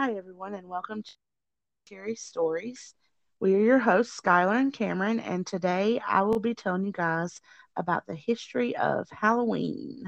Hi, 0.00 0.12
everyone, 0.12 0.54
and 0.54 0.68
welcome 0.68 1.02
to 1.02 1.10
Scary 1.84 2.14
Stories. 2.14 2.94
We 3.40 3.56
are 3.56 3.60
your 3.60 3.78
hosts, 3.80 4.20
Skylar 4.20 4.54
and 4.60 4.72
Cameron, 4.72 5.18
and 5.18 5.44
today 5.44 6.00
I 6.06 6.22
will 6.22 6.38
be 6.38 6.54
telling 6.54 6.86
you 6.86 6.92
guys 6.92 7.40
about 7.76 8.06
the 8.06 8.14
history 8.14 8.76
of 8.76 9.08
Halloween. 9.10 10.04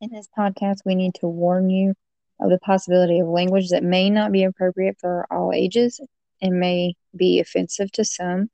In 0.00 0.10
this 0.10 0.30
podcast, 0.34 0.78
we 0.86 0.94
need 0.94 1.12
to 1.16 1.28
warn 1.28 1.68
you 1.68 1.92
of 2.40 2.48
the 2.48 2.58
possibility 2.60 3.20
of 3.20 3.28
language 3.28 3.68
that 3.68 3.84
may 3.84 4.08
not 4.08 4.32
be 4.32 4.44
appropriate 4.44 4.96
for 4.98 5.26
all 5.30 5.52
ages 5.52 6.00
and 6.40 6.58
may 6.58 6.94
be 7.14 7.38
offensive 7.38 7.92
to 7.92 8.04
some. 8.06 8.48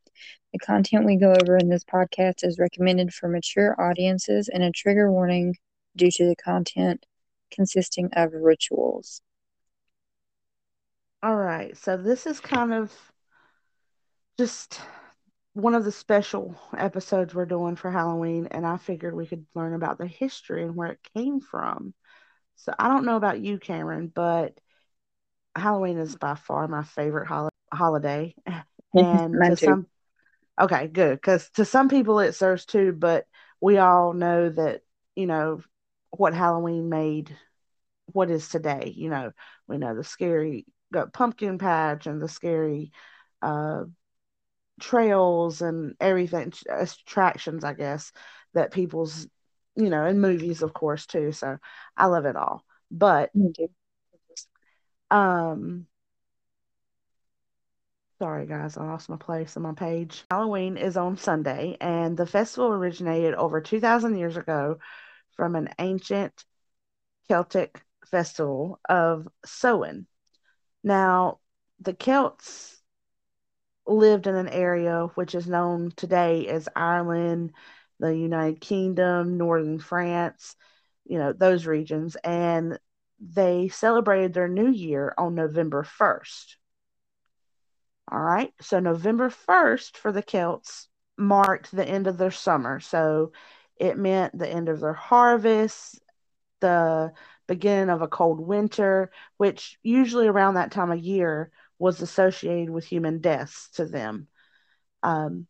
The 0.52 0.59
content 0.59 1.06
we 1.06 1.19
go 1.19 1.33
over 1.41 1.56
in 1.56 1.69
this 1.69 1.84
podcast 1.84 2.42
is 2.42 2.59
recommended 2.59 3.15
for 3.15 3.28
mature 3.28 3.80
audiences 3.80 4.48
and 4.48 4.65
a 4.65 4.73
trigger 4.73 5.12
warning 5.12 5.55
due 5.95 6.10
to 6.10 6.24
the 6.27 6.34
content 6.34 7.06
consisting 7.52 8.10
of 8.15 8.33
rituals. 8.33 9.23
All 11.27 11.35
right, 11.35 11.77
so 11.77 11.97
this 11.97 12.25
is 12.25 12.39
kind 12.39 12.73
of 12.73 12.93
just 14.39 14.80
one 15.55 15.75
of 15.75 15.85
the 15.85 15.91
special 15.91 16.55
episodes 16.79 17.35
we're 17.35 17.47
doing 17.47 17.75
for 17.75 17.91
Halloween, 17.91 18.47
and 18.52 18.65
I 18.65 18.77
figured 18.77 19.12
we 19.12 19.27
could 19.27 19.45
learn 19.52 19.75
about 19.75 19.99
the 19.99 20.07
history 20.07 20.62
and 20.62 20.77
where 20.77 20.93
it 20.93 21.01
came 21.16 21.41
from. 21.41 21.95
So 22.55 22.73
I 22.79 22.87
don't 22.87 23.07
know 23.07 23.16
about 23.16 23.41
you, 23.41 23.59
Cameron, 23.59 24.07
but 24.07 24.57
Halloween 25.57 25.99
is 25.99 26.15
by 26.15 26.37
far 26.37 26.69
my 26.69 26.85
favorite 26.85 27.27
hol- 27.27 27.51
holiday. 27.74 28.37
And 28.95 29.35
to 29.35 29.57
too. 29.57 29.66
some, 29.66 29.87
okay, 30.61 30.87
good, 30.87 31.16
because 31.16 31.51
to 31.55 31.65
some 31.65 31.88
people 31.88 32.21
it 32.21 32.37
serves 32.37 32.66
too, 32.66 32.93
but 32.93 33.27
we 33.61 33.79
all 33.79 34.13
know 34.13 34.49
that 34.49 34.83
you 35.16 35.27
know 35.27 35.61
what 36.11 36.35
Halloween 36.35 36.88
made 36.88 37.37
what 38.13 38.30
is 38.30 38.49
today. 38.49 38.93
You 38.95 39.11
know, 39.11 39.33
we 39.66 39.77
know 39.77 39.96
the 39.96 40.05
scary 40.05 40.66
the 40.97 41.07
pumpkin 41.07 41.59
patch 41.59 42.07
and 42.07 42.21
the 42.21 42.29
scary 42.29 42.93
uh, 43.43 43.85
trails 44.80 45.63
and 45.63 45.95
everything 46.01 46.52
attractions, 46.71 47.65
I 47.65 47.75
guess, 47.75 48.13
that 48.55 48.73
people's 48.73 49.27
you 49.77 49.91
know, 49.91 50.07
in 50.07 50.21
movies, 50.21 50.63
of 50.63 50.73
course, 50.73 51.05
too. 51.05 51.33
So 51.33 51.59
I 51.97 52.07
love 52.07 52.24
it 52.24 52.35
all. 52.35 52.65
But 52.91 53.30
um 55.11 55.87
sorry 58.19 58.47
guys, 58.47 58.77
I 58.77 58.85
lost 58.85 59.09
my 59.09 59.17
place 59.17 59.57
on 59.57 59.63
my 59.63 59.73
page. 59.74 60.24
Halloween 60.30 60.77
is 60.77 60.97
on 60.97 61.17
Sunday 61.19 61.77
and 61.80 62.17
the 62.17 62.27
festival 62.27 62.71
originated 62.71 63.35
over 63.35 63.61
2000 63.61 64.17
years 64.17 64.37
ago 64.37 64.78
from 65.37 65.55
an 65.56 65.69
ancient 65.78 66.44
Celtic 67.28 67.83
festival 68.11 68.81
of 68.89 69.28
Samhain. 69.44 70.06
Now, 70.87 71.41
the 71.81 71.94
Celts 71.94 72.81
lived 73.88 74.28
in 74.28 74.37
an 74.37 74.48
area 74.48 75.09
which 75.16 75.34
is 75.34 75.48
known 75.48 75.91
today 75.97 76.47
as 76.47 76.69
Ireland, 76.76 77.54
the 77.98 78.16
United 78.16 78.60
Kingdom, 78.60 79.37
northern 79.37 79.81
France, 79.81 80.54
you 81.04 81.19
know, 81.19 81.32
those 81.32 81.66
regions, 81.66 82.16
and 82.22 82.78
they 83.19 83.66
celebrated 83.66 84.32
their 84.32 84.47
new 84.47 84.70
year 84.70 85.12
on 85.19 85.34
November 85.34 85.82
1st. 85.82 86.56
All 88.12 88.21
right, 88.21 88.54
so 88.60 88.78
November 88.78 89.28
1st 89.28 89.97
for 89.97 90.12
the 90.12 90.22
Celts 90.22 90.87
marked 91.19 91.75
the 91.75 91.84
end 91.84 92.06
of 92.06 92.16
their 92.16 92.31
summer. 92.31 92.78
So 92.78 93.32
it 93.76 93.98
meant 93.98 94.38
the 94.38 94.48
end 94.48 94.69
of 94.69 94.78
their 94.78 94.93
harvest, 94.93 96.00
the 96.60 97.12
beginning 97.47 97.91
of 97.91 98.03
a 98.03 98.09
cold 98.09 98.41
winter, 98.41 99.11
which 99.37 99.79
usually 99.83 100.27
around 100.27 100.55
that 100.55 100.73
time 100.73 100.91
of 100.91 100.99
year 100.99 101.51
was 101.79 102.01
associated 102.01 102.71
with 102.71 102.84
human 102.84 103.21
deaths 103.21 103.69
to 103.71 103.84
them. 103.84 104.29
Um, 105.03 105.47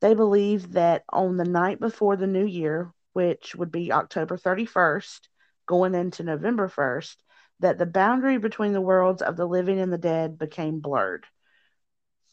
they 0.00 0.14
believed 0.14 0.72
that 0.72 1.04
on 1.08 1.36
the 1.36 1.44
night 1.44 1.80
before 1.80 2.16
the 2.16 2.26
new 2.26 2.46
year, 2.46 2.92
which 3.12 3.54
would 3.54 3.70
be 3.70 3.92
October 3.92 4.36
31st, 4.36 5.20
going 5.66 5.94
into 5.94 6.22
November 6.22 6.68
1st, 6.68 7.16
that 7.60 7.78
the 7.78 7.86
boundary 7.86 8.38
between 8.38 8.72
the 8.72 8.80
worlds 8.80 9.22
of 9.22 9.36
the 9.36 9.46
living 9.46 9.78
and 9.78 9.92
the 9.92 9.98
dead 9.98 10.38
became 10.38 10.80
blurred. 10.80 11.24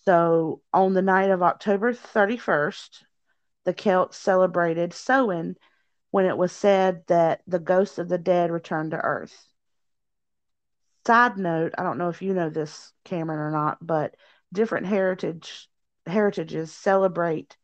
So 0.06 0.62
on 0.74 0.94
the 0.94 1.02
night 1.02 1.30
of 1.30 1.44
October 1.44 1.94
31st, 1.94 3.04
the 3.66 3.74
Celts 3.74 4.18
celebrated 4.18 4.94
Samhain 4.94 5.56
when 6.12 6.26
it 6.26 6.38
was 6.38 6.52
said 6.52 7.04
that 7.08 7.42
the 7.48 7.60
ghosts 7.60 7.98
of 7.98 8.10
the 8.10 8.18
dead 8.18 8.52
returned 8.52 8.92
to 8.92 8.98
Earth. 8.98 9.48
Side 11.06 11.38
note, 11.38 11.74
I 11.78 11.84
don't 11.84 11.98
know 11.98 12.10
if 12.10 12.22
you 12.22 12.34
know 12.34 12.50
this, 12.50 12.94
Cameron, 13.04 13.40
or 13.40 13.52
not, 13.52 13.78
but 13.82 14.16
different 14.52 14.88
heritage 14.88 15.70
heritages 16.06 16.72
celebrate 16.72 17.56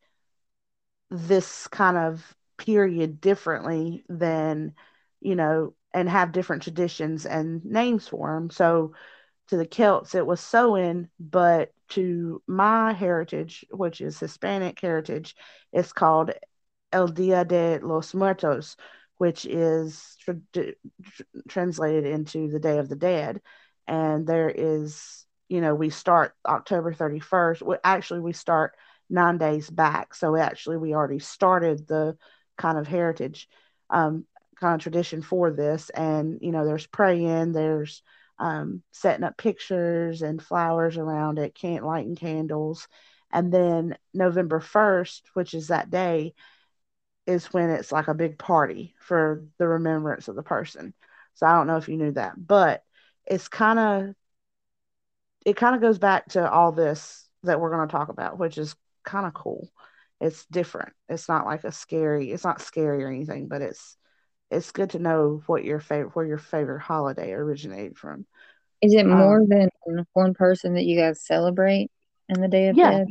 this 1.09 1.67
kind 1.67 1.97
of 1.97 2.35
period 2.57 3.21
differently 3.21 4.03
than, 4.07 4.73
you 5.21 5.35
know, 5.35 5.73
and 5.93 6.09
have 6.09 6.31
different 6.31 6.63
traditions 6.63 7.25
and 7.25 7.63
names 7.65 8.07
for 8.07 8.33
them. 8.33 8.49
So 8.49 8.93
to 9.49 9.57
the 9.57 9.65
Celts, 9.65 10.15
it 10.15 10.25
was 10.25 10.39
Samhain, 10.39 11.09
but 11.19 11.71
to 11.89 12.41
my 12.47 12.93
heritage, 12.93 13.65
which 13.71 14.01
is 14.01 14.19
Hispanic 14.19 14.79
heritage, 14.79 15.35
it's 15.71 15.93
called 15.93 16.31
El 16.91 17.07
Dia 17.07 17.45
de 17.45 17.79
los 17.81 18.13
Muertos, 18.13 18.77
which 19.17 19.45
is 19.45 20.15
tra- 20.23 20.39
tr- 20.53 21.23
translated 21.47 22.05
into 22.05 22.49
the 22.49 22.59
Day 22.59 22.77
of 22.77 22.89
the 22.89 22.95
Dead. 22.95 23.41
And 23.87 24.25
there 24.25 24.49
is, 24.49 25.25
you 25.47 25.61
know, 25.61 25.75
we 25.75 25.89
start 25.89 26.33
October 26.45 26.93
31st. 26.93 27.61
Well, 27.61 27.79
actually, 27.83 28.21
we 28.21 28.33
start 28.33 28.75
nine 29.09 29.37
days 29.37 29.69
back. 29.69 30.15
So 30.15 30.35
actually, 30.35 30.77
we 30.77 30.93
already 30.93 31.19
started 31.19 31.87
the 31.87 32.17
kind 32.57 32.77
of 32.77 32.87
heritage, 32.87 33.47
um, 33.89 34.25
kind 34.59 34.75
of 34.75 34.81
tradition 34.81 35.21
for 35.21 35.51
this. 35.51 35.89
And, 35.91 36.39
you 36.41 36.51
know, 36.51 36.65
there's 36.65 36.87
praying, 36.87 37.51
there's 37.51 38.01
um, 38.39 38.81
setting 38.91 39.23
up 39.23 39.37
pictures 39.37 40.21
and 40.21 40.41
flowers 40.41 40.97
around 40.97 41.39
it, 41.39 41.55
can't 41.55 41.85
lighting 41.85 42.15
candles. 42.15 42.87
And 43.31 43.51
then 43.53 43.97
November 44.13 44.59
1st, 44.59 45.21
which 45.33 45.53
is 45.53 45.67
that 45.67 45.89
day, 45.89 46.33
is 47.27 47.47
when 47.53 47.69
it's 47.69 47.91
like 47.91 48.07
a 48.07 48.13
big 48.13 48.37
party 48.37 48.95
for 48.99 49.45
the 49.57 49.67
remembrance 49.67 50.27
of 50.27 50.35
the 50.35 50.43
person. 50.43 50.93
So 51.35 51.45
I 51.47 51.53
don't 51.53 51.67
know 51.67 51.77
if 51.77 51.89
you 51.89 51.97
knew 51.97 52.11
that, 52.13 52.33
but 52.37 52.83
it's 53.25 53.47
kind 53.47 53.79
of 53.79 54.15
it 55.45 55.55
kind 55.55 55.75
of 55.75 55.81
goes 55.81 55.99
back 55.99 56.27
to 56.29 56.49
all 56.49 56.71
this 56.71 57.27
that 57.43 57.59
we're 57.59 57.69
going 57.75 57.87
to 57.87 57.91
talk 57.91 58.09
about, 58.09 58.39
which 58.39 58.57
is 58.57 58.75
kind 59.03 59.25
of 59.25 59.33
cool. 59.33 59.69
It's 60.19 60.45
different. 60.45 60.93
It's 61.09 61.29
not 61.29 61.45
like 61.45 61.63
a 61.63 61.71
scary. 61.71 62.31
It's 62.31 62.43
not 62.43 62.61
scary 62.61 63.03
or 63.03 63.09
anything, 63.09 63.47
but 63.47 63.61
it's 63.61 63.97
it's 64.51 64.71
good 64.71 64.91
to 64.91 64.99
know 64.99 65.43
what 65.47 65.65
your 65.65 65.79
favorite 65.79 66.15
where 66.15 66.25
your 66.25 66.37
favorite 66.37 66.81
holiday 66.81 67.33
originated 67.33 67.97
from. 67.97 68.25
Is 68.81 68.93
it 68.93 69.05
more 69.05 69.41
Um, 69.41 69.47
than 69.47 69.69
one 70.13 70.33
person 70.33 70.75
that 70.75 70.85
you 70.85 70.99
guys 70.99 71.21
celebrate 71.25 71.91
in 72.29 72.41
the 72.41 72.47
Day 72.47 72.67
of 72.67 72.79
yeah, 72.79 72.79
Dead? 72.79 73.07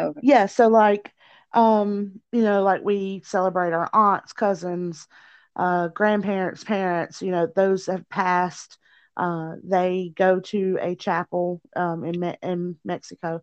Okay. 0.00 0.20
yeah. 0.22 0.46
So 0.46 0.68
like, 0.68 1.13
um, 1.54 2.20
you 2.32 2.42
know, 2.42 2.62
like 2.62 2.82
we 2.84 3.22
celebrate 3.24 3.72
our 3.72 3.88
aunts, 3.92 4.32
cousins, 4.32 5.08
uh, 5.56 5.88
grandparents, 5.88 6.64
parents. 6.64 7.22
You 7.22 7.30
know, 7.32 7.48
those 7.54 7.86
have 7.86 8.08
passed. 8.08 8.78
Uh, 9.16 9.54
they 9.62 10.12
go 10.16 10.40
to 10.40 10.78
a 10.80 10.96
chapel 10.96 11.60
um, 11.76 12.04
in 12.04 12.20
Me- 12.20 12.38
in 12.42 12.76
Mexico. 12.84 13.42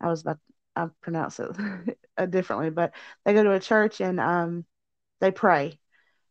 I 0.00 0.08
was 0.08 0.22
about 0.22 0.38
I 0.76 0.88
pronounce 1.02 1.40
it 1.40 1.50
differently, 2.30 2.70
but 2.70 2.94
they 3.24 3.34
go 3.34 3.44
to 3.44 3.52
a 3.52 3.60
church 3.60 4.00
and 4.00 4.20
um, 4.20 4.66
they 5.20 5.30
pray 5.32 5.78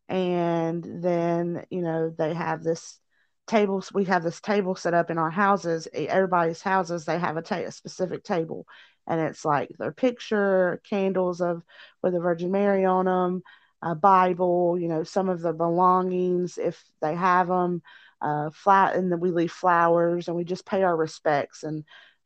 and 0.07 0.83
then 1.03 1.65
you 1.69 1.81
know 1.81 2.13
they 2.17 2.33
have 2.33 2.63
this 2.63 2.99
tables 3.47 3.91
we 3.93 4.05
have 4.05 4.23
this 4.23 4.41
table 4.41 4.75
set 4.75 4.93
up 4.93 5.09
in 5.11 5.17
our 5.17 5.29
houses 5.31 5.87
everybody's 5.93 6.61
houses 6.61 7.05
they 7.05 7.19
have 7.19 7.37
a, 7.37 7.41
ta- 7.41 7.57
a 7.57 7.71
specific 7.71 8.23
table 8.23 8.65
and 9.07 9.19
it's 9.21 9.45
like 9.45 9.69
their 9.77 9.91
picture 9.91 10.81
candles 10.87 11.41
of 11.41 11.63
with 12.01 12.13
the 12.13 12.19
virgin 12.19 12.51
mary 12.51 12.85
on 12.85 13.05
them 13.05 13.43
a 13.81 13.95
bible 13.95 14.77
you 14.79 14.87
know 14.87 15.03
some 15.03 15.29
of 15.29 15.41
their 15.41 15.53
belongings 15.53 16.57
if 16.57 16.83
they 17.01 17.15
have 17.15 17.47
them 17.47 17.81
uh 18.21 18.49
flat 18.51 18.95
and 18.95 19.11
then 19.11 19.19
we 19.19 19.31
leave 19.31 19.51
flowers 19.51 20.27
and 20.27 20.37
we 20.37 20.43
just 20.43 20.65
pay 20.65 20.83
our 20.83 20.95
respects 20.95 21.63
and 21.63 21.83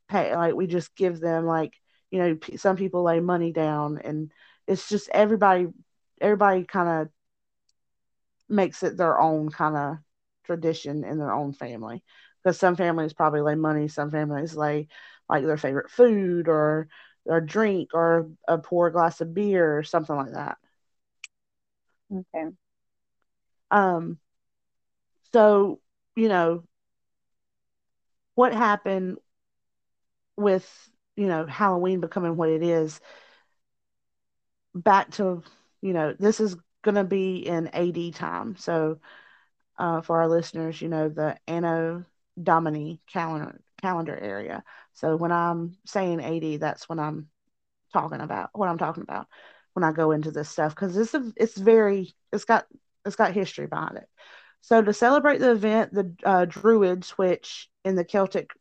pay 0.07 0.35
like 0.35 0.53
we 0.55 0.67
just 0.67 0.95
give 0.95 1.19
them 1.19 1.45
like 1.45 1.73
you 2.11 2.19
know 2.19 2.35
p- 2.35 2.57
some 2.57 2.75
people 2.75 3.03
lay 3.03 3.19
money 3.19 3.51
down 3.51 3.99
and 4.03 4.31
it's 4.67 4.87
just 4.89 5.09
everybody 5.09 5.67
everybody 6.21 6.63
kind 6.63 6.89
of 6.89 7.09
makes 8.49 8.83
it 8.83 8.97
their 8.97 9.19
own 9.19 9.49
kind 9.49 9.77
of 9.77 9.97
tradition 10.45 11.03
in 11.03 11.17
their 11.17 11.33
own 11.33 11.53
family. 11.53 12.03
Because 12.43 12.57
some 12.57 12.75
families 12.75 13.13
probably 13.13 13.41
lay 13.41 13.55
money, 13.55 13.87
some 13.87 14.11
families 14.11 14.55
lay 14.55 14.87
like 15.29 15.45
their 15.45 15.57
favorite 15.57 15.89
food 15.89 16.47
or 16.47 16.87
or 17.25 17.41
drink 17.41 17.91
or 17.93 18.29
a 18.47 18.57
pour 18.57 18.89
glass 18.91 19.21
of 19.21 19.33
beer 19.33 19.77
or 19.77 19.83
something 19.83 20.15
like 20.15 20.33
that. 20.33 20.57
Okay. 22.11 22.49
Um, 23.71 24.19
so 25.31 25.79
you 26.15 26.27
know, 26.27 26.63
what 28.35 28.53
happened 28.53 29.17
with 30.37 30.89
you 31.15 31.27
know 31.27 31.45
Halloween 31.45 31.99
becoming 31.99 32.35
what 32.35 32.49
it 32.49 32.63
is 32.63 32.99
back 34.73 35.11
to 35.11 35.43
you 35.81 35.93
know 35.93 36.13
this 36.19 36.39
is 36.39 36.55
going 36.83 36.95
to 36.95 37.03
be 37.03 37.37
in 37.37 37.69
AD 37.73 38.11
time. 38.11 38.55
So 38.55 38.99
uh, 39.77 40.01
for 40.01 40.21
our 40.21 40.27
listeners, 40.29 40.81
you 40.81 40.89
know 40.89 41.09
the 41.09 41.37
Anno 41.47 42.05
Domini 42.41 43.01
calendar 43.11 43.61
calendar 43.81 44.17
area. 44.17 44.63
So 44.93 45.15
when 45.15 45.31
I'm 45.31 45.77
saying 45.85 46.21
AD, 46.21 46.59
that's 46.59 46.87
when 46.87 46.99
I'm 46.99 47.27
talking 47.93 48.21
about 48.21 48.49
what 48.53 48.69
I'm 48.69 48.77
talking 48.77 49.03
about 49.03 49.27
when 49.73 49.83
I 49.83 49.91
go 49.91 50.11
into 50.11 50.31
this 50.31 50.49
stuff 50.49 50.75
because 50.75 50.93
this 50.95 51.15
it's 51.35 51.57
very 51.57 52.13
it's 52.31 52.45
got 52.45 52.65
it's 53.05 53.15
got 53.15 53.33
history 53.33 53.67
behind 53.67 53.97
it. 53.97 54.07
So 54.61 54.81
to 54.81 54.93
celebrate 54.93 55.39
the 55.39 55.51
event, 55.51 55.93
the 55.93 56.13
uh, 56.23 56.45
Druids, 56.45 57.11
which 57.11 57.69
in 57.85 57.95
the 57.95 58.03
Celtic 58.03 58.51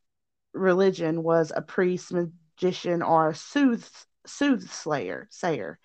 religion 0.55 1.23
was 1.23 1.53
a 1.55 1.61
priest, 1.61 2.13
magician, 2.13 3.03
or 3.03 3.31
a 3.31 3.35
sooth 3.35 4.07
soothsayer, 4.27 5.27
sayer, 5.31 5.79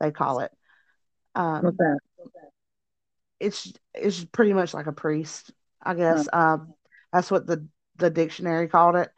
they 0.00 0.10
call 0.10 0.40
it. 0.40 0.52
Um, 1.34 1.64
What's 1.64 1.76
that? 1.78 1.98
it's 3.40 3.72
it's 3.94 4.24
pretty 4.24 4.52
much 4.52 4.74
like 4.74 4.86
a 4.86 4.92
priest, 4.92 5.52
I 5.82 5.94
guess. 5.94 6.28
Um, 6.32 6.74
that's 7.12 7.30
what 7.30 7.46
the 7.46 7.66
the 7.96 8.10
dictionary 8.10 8.68
called 8.68 8.96
it 8.96 9.10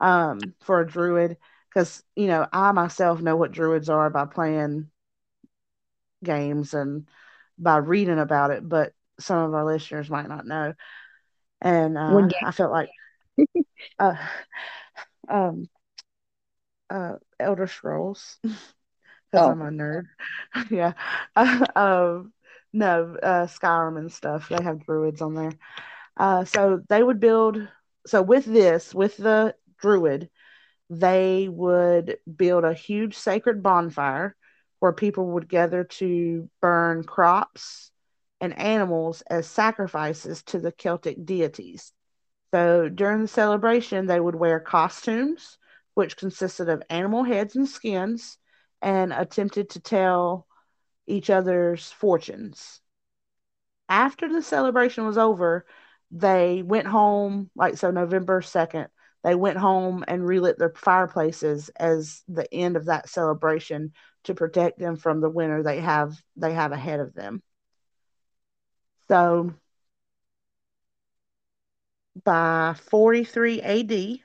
um, 0.00 0.40
for 0.62 0.80
a 0.80 0.86
druid. 0.86 1.36
Because 1.68 2.02
you 2.16 2.26
know, 2.26 2.46
I 2.52 2.72
myself 2.72 3.20
know 3.20 3.36
what 3.36 3.52
druids 3.52 3.88
are 3.88 4.10
by 4.10 4.24
playing 4.26 4.90
games 6.24 6.74
and 6.74 7.06
by 7.58 7.76
reading 7.76 8.18
about 8.18 8.50
it, 8.50 8.68
but 8.68 8.92
some 9.18 9.38
of 9.38 9.54
our 9.54 9.64
listeners 9.64 10.10
might 10.10 10.28
not 10.28 10.46
know. 10.46 10.74
And 11.60 11.96
uh? 11.98 12.28
I 12.42 12.50
felt 12.52 12.72
like, 12.72 12.90
uh, 13.98 14.16
um, 15.28 15.68
uh, 16.88 17.14
Elder 17.38 17.66
Scrolls, 17.66 18.38
because 18.42 18.56
Oh. 19.32 19.50
I'm 19.50 19.62
a 19.62 19.70
nerd. 19.70 20.04
yeah. 20.70 20.92
um, 21.36 22.32
no, 22.72 23.16
uh, 23.22 23.46
Skyrim 23.46 23.98
and 23.98 24.12
stuff. 24.12 24.48
They 24.48 24.62
have 24.62 24.84
druids 24.84 25.22
on 25.22 25.34
there. 25.34 25.52
Uh, 26.16 26.44
so 26.44 26.82
they 26.88 27.02
would 27.02 27.20
build. 27.20 27.56
So 28.06 28.22
with 28.22 28.44
this, 28.44 28.94
with 28.94 29.16
the 29.16 29.54
druid, 29.80 30.30
they 30.88 31.48
would 31.48 32.18
build 32.36 32.64
a 32.64 32.74
huge 32.74 33.16
sacred 33.16 33.62
bonfire 33.62 34.36
where 34.80 34.92
people 34.92 35.26
would 35.32 35.48
gather 35.48 35.84
to 35.84 36.48
burn 36.60 37.04
crops 37.04 37.90
and 38.40 38.58
animals 38.58 39.22
as 39.28 39.46
sacrifices 39.46 40.42
to 40.44 40.58
the 40.58 40.72
Celtic 40.72 41.24
deities. 41.24 41.92
So 42.52 42.88
during 42.88 43.22
the 43.22 43.28
celebration, 43.28 44.06
they 44.06 44.18
would 44.18 44.34
wear 44.34 44.58
costumes, 44.58 45.58
which 45.94 46.16
consisted 46.16 46.68
of 46.68 46.82
animal 46.90 47.22
heads 47.22 47.54
and 47.54 47.68
skins, 47.68 48.38
and 48.82 49.12
attempted 49.12 49.70
to 49.70 49.80
tell 49.80 50.46
each 51.06 51.28
other's 51.30 51.92
fortunes. 51.92 52.80
After 53.88 54.32
the 54.32 54.42
celebration 54.42 55.04
was 55.04 55.18
over, 55.18 55.66
they 56.10 56.62
went 56.62 56.86
home, 56.86 57.50
like 57.54 57.76
so 57.76 57.90
November 57.90 58.42
2nd, 58.42 58.88
they 59.22 59.34
went 59.34 59.58
home 59.58 60.04
and 60.08 60.26
relit 60.26 60.58
their 60.58 60.72
fireplaces 60.74 61.70
as 61.76 62.22
the 62.28 62.52
end 62.52 62.76
of 62.76 62.86
that 62.86 63.08
celebration 63.08 63.92
to 64.24 64.34
protect 64.34 64.78
them 64.78 64.96
from 64.96 65.20
the 65.20 65.30
winter 65.30 65.62
they 65.62 65.80
have 65.80 66.20
they 66.36 66.52
have 66.54 66.72
ahead 66.72 67.00
of 67.00 67.14
them. 67.14 67.42
So 69.08 69.54
by 72.24 72.74
43 72.90 73.60
AD, 73.62 74.22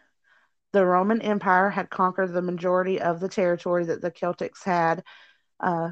the 0.73 0.85
Roman 0.85 1.21
Empire 1.21 1.69
had 1.69 1.89
conquered 1.89 2.33
the 2.33 2.41
majority 2.41 3.01
of 3.01 3.19
the 3.19 3.29
territory 3.29 3.85
that 3.85 4.01
the 4.01 4.11
Celtics 4.11 4.63
had 4.63 5.03
uh, 5.59 5.91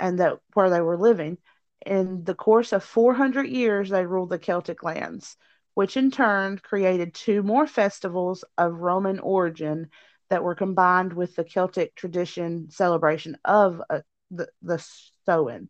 and 0.00 0.20
that 0.20 0.38
where 0.54 0.70
they 0.70 0.80
were 0.80 0.96
living. 0.98 1.38
In 1.86 2.24
the 2.24 2.34
course 2.34 2.72
of 2.72 2.82
400 2.82 3.46
years, 3.46 3.90
they 3.90 4.06
ruled 4.06 4.30
the 4.30 4.38
Celtic 4.38 4.82
lands, 4.82 5.36
which 5.74 5.96
in 5.96 6.10
turn 6.10 6.58
created 6.58 7.14
two 7.14 7.42
more 7.42 7.66
festivals 7.66 8.44
of 8.56 8.80
Roman 8.80 9.18
origin 9.18 9.90
that 10.30 10.42
were 10.42 10.54
combined 10.54 11.12
with 11.12 11.36
the 11.36 11.44
Celtic 11.44 11.94
tradition 11.94 12.70
celebration 12.70 13.36
of 13.44 13.82
uh, 13.90 14.00
the, 14.30 14.48
the 14.62 14.78
Samhain. 15.26 15.68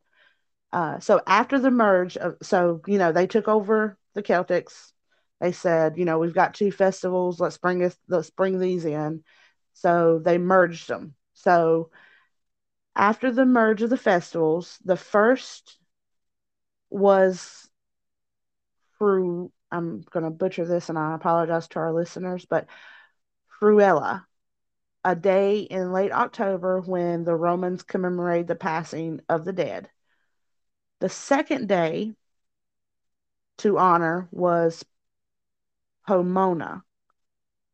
Uh, 0.72 0.98
so 1.00 1.20
after 1.26 1.58
the 1.58 1.70
merge 1.70 2.16
of, 2.16 2.36
so 2.42 2.80
you 2.86 2.98
know 2.98 3.12
they 3.12 3.26
took 3.26 3.48
over 3.48 3.96
the 4.14 4.22
Celtics. 4.22 4.92
They 5.40 5.52
said, 5.52 5.98
you 5.98 6.04
know, 6.04 6.18
we've 6.18 6.34
got 6.34 6.54
two 6.54 6.72
festivals. 6.72 7.40
Let's 7.40 7.58
bring 7.58 7.78
this. 7.78 7.96
Let's 8.08 8.30
bring 8.30 8.58
these 8.58 8.84
in. 8.84 9.24
So 9.74 10.20
they 10.24 10.38
merged 10.38 10.88
them. 10.88 11.14
So 11.34 11.90
after 12.96 13.32
the 13.32 13.44
merge 13.44 13.82
of 13.82 13.90
the 13.90 13.96
festivals, 13.96 14.78
the 14.84 14.96
first 14.96 15.78
was 16.90 17.68
through. 18.98 19.52
I'm 19.70 20.02
to 20.02 20.30
butcher 20.30 20.64
this, 20.64 20.88
and 20.88 20.98
I 20.98 21.14
apologize 21.14 21.66
to 21.68 21.80
our 21.80 21.92
listeners, 21.92 22.44
but 22.44 22.66
Fruella, 23.60 24.24
a 25.04 25.16
day 25.16 25.60
in 25.60 25.92
late 25.92 26.12
October 26.12 26.80
when 26.80 27.24
the 27.24 27.34
Romans 27.34 27.82
commemorated 27.82 28.46
the 28.46 28.54
passing 28.54 29.20
of 29.28 29.44
the 29.44 29.52
dead. 29.52 29.90
The 31.00 31.08
second 31.08 31.68
day 31.68 32.14
to 33.58 33.78
honor 33.78 34.28
was 34.30 34.84
Pomona, 36.06 36.82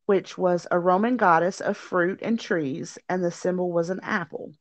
which 0.06 0.38
was 0.38 0.66
a 0.70 0.78
Roman 0.78 1.16
goddess 1.16 1.60
of 1.60 1.76
fruit 1.76 2.20
and 2.22 2.38
trees, 2.38 2.98
and 3.08 3.22
the 3.22 3.30
symbol 3.30 3.70
was 3.70 3.90
an 3.90 4.00
apple. 4.02 4.52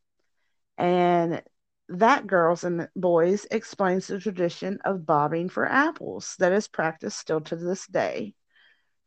And 0.78 1.42
that, 1.90 2.28
girls 2.28 2.64
and 2.64 2.88
boys, 2.96 3.46
explains 3.52 4.08
the 4.08 4.20
tradition 4.20 4.80
of 4.86 5.06
bobbing 5.06 5.50
for 5.50 5.68
apples 5.68 6.36
that 6.40 6.52
is 6.52 6.68
practiced 6.68 7.20
still 7.20 7.42
to 7.42 7.56
this 7.56 7.88
day. 7.88 8.36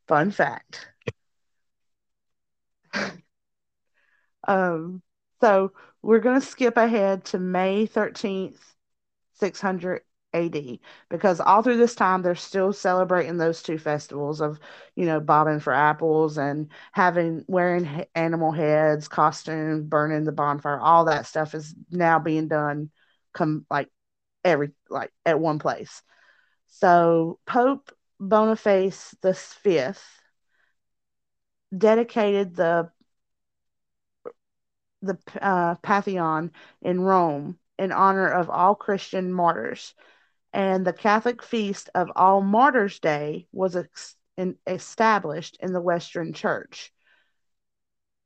Fun 0.08 0.30
fact. 0.30 0.88
um, 4.48 5.02
so 5.40 5.72
we're 6.02 6.20
going 6.20 6.40
to 6.40 6.46
skip 6.46 6.76
ahead 6.76 7.24
to 7.26 7.38
May 7.38 7.86
13th, 7.86 8.58
600 9.34 10.02
AD, 10.34 10.80
because 11.08 11.40
all 11.40 11.62
through 11.62 11.76
this 11.76 11.94
time 11.94 12.22
they're 12.22 12.34
still 12.34 12.72
celebrating 12.72 13.36
those 13.36 13.62
two 13.62 13.78
festivals 13.78 14.40
of, 14.40 14.58
you 14.96 15.06
know, 15.06 15.20
bobbing 15.20 15.60
for 15.60 15.72
apples 15.72 16.38
and 16.38 16.70
having 16.92 17.44
wearing 17.48 18.04
animal 18.14 18.52
heads, 18.52 19.08
costumes, 19.08 19.84
burning 19.84 20.24
the 20.24 20.32
bonfire. 20.32 20.78
All 20.80 21.04
that 21.06 21.26
stuff 21.26 21.54
is 21.54 21.74
now 21.90 22.18
being 22.18 22.48
done, 22.48 22.90
come 23.32 23.66
like 23.70 23.88
every 24.44 24.70
like 24.88 25.12
at 25.26 25.40
one 25.40 25.58
place. 25.58 26.02
So 26.68 27.38
Pope 27.46 27.92
Boniface 28.18 29.14
the 29.20 29.34
Fifth 29.34 30.04
dedicated 31.76 32.54
the 32.56 32.90
the 35.02 35.18
uh, 35.40 35.74
Pantheon 35.76 36.52
in 36.80 37.00
Rome 37.00 37.58
in 37.78 37.92
honor 37.92 38.28
of 38.28 38.48
all 38.48 38.74
Christian 38.74 39.32
martyrs 39.32 39.94
and 40.52 40.86
the 40.86 40.92
Catholic 40.92 41.42
feast 41.42 41.90
of 41.94 42.10
All 42.14 42.40
Martyrs' 42.42 43.00
Day 43.00 43.46
was 43.52 43.76
ex- 43.76 44.16
in, 44.36 44.56
established 44.66 45.56
in 45.60 45.72
the 45.72 45.80
Western 45.80 46.32
Church. 46.32 46.92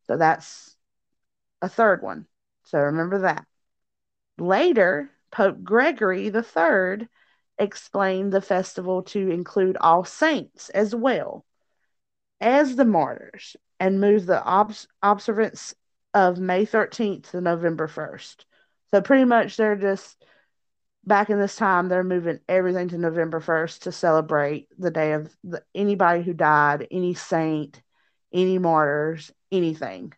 So 0.07 0.17
that's 0.17 0.77
a 1.63 1.69
third 1.69 2.03
one. 2.03 2.27
So 2.65 2.79
remember 2.79 3.21
that. 3.21 3.47
Later, 4.39 5.11
Pope 5.31 5.63
Gregory 5.63 6.27
III 6.27 7.09
explained 7.59 8.33
the 8.33 8.41
festival 8.41 9.03
to 9.03 9.31
include 9.31 9.77
all 9.81 10.05
saints 10.05 10.69
as 10.71 10.95
well 10.95 11.45
as 12.41 12.77
the 12.77 12.85
martyrs 12.85 13.57
and 13.81 14.01
moved 14.01 14.27
the 14.27 14.43
obs- 14.43 14.89
observance 15.03 15.75
of 16.13 16.39
May 16.39 16.67
13th 16.67 17.31
to 17.31 17.41
November 17.41 17.89
1st. 17.89 18.45
So 18.91 19.01
pretty 19.01 19.25
much 19.25 19.57
they're 19.57 19.77
just 19.77 20.25
back 21.07 21.31
in 21.31 21.39
this 21.39 21.57
time 21.57 21.89
they're 21.89 22.05
moving 22.05 22.41
everything 22.49 22.89
to 22.89 22.99
November 22.99 23.41
1st 23.41 23.83
to 23.83 23.93
celebrate 23.93 24.69
the 24.79 24.91
day 24.91 25.13
of 25.13 25.35
the, 25.45 25.63
anybody 25.75 26.23
who 26.23 26.33
died, 26.33 26.87
any 26.91 27.15
saint, 27.15 27.81
any 28.33 28.59
martyrs, 28.59 29.33
anything. 29.53 30.13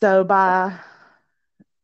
So 0.00 0.24
by 0.24 0.78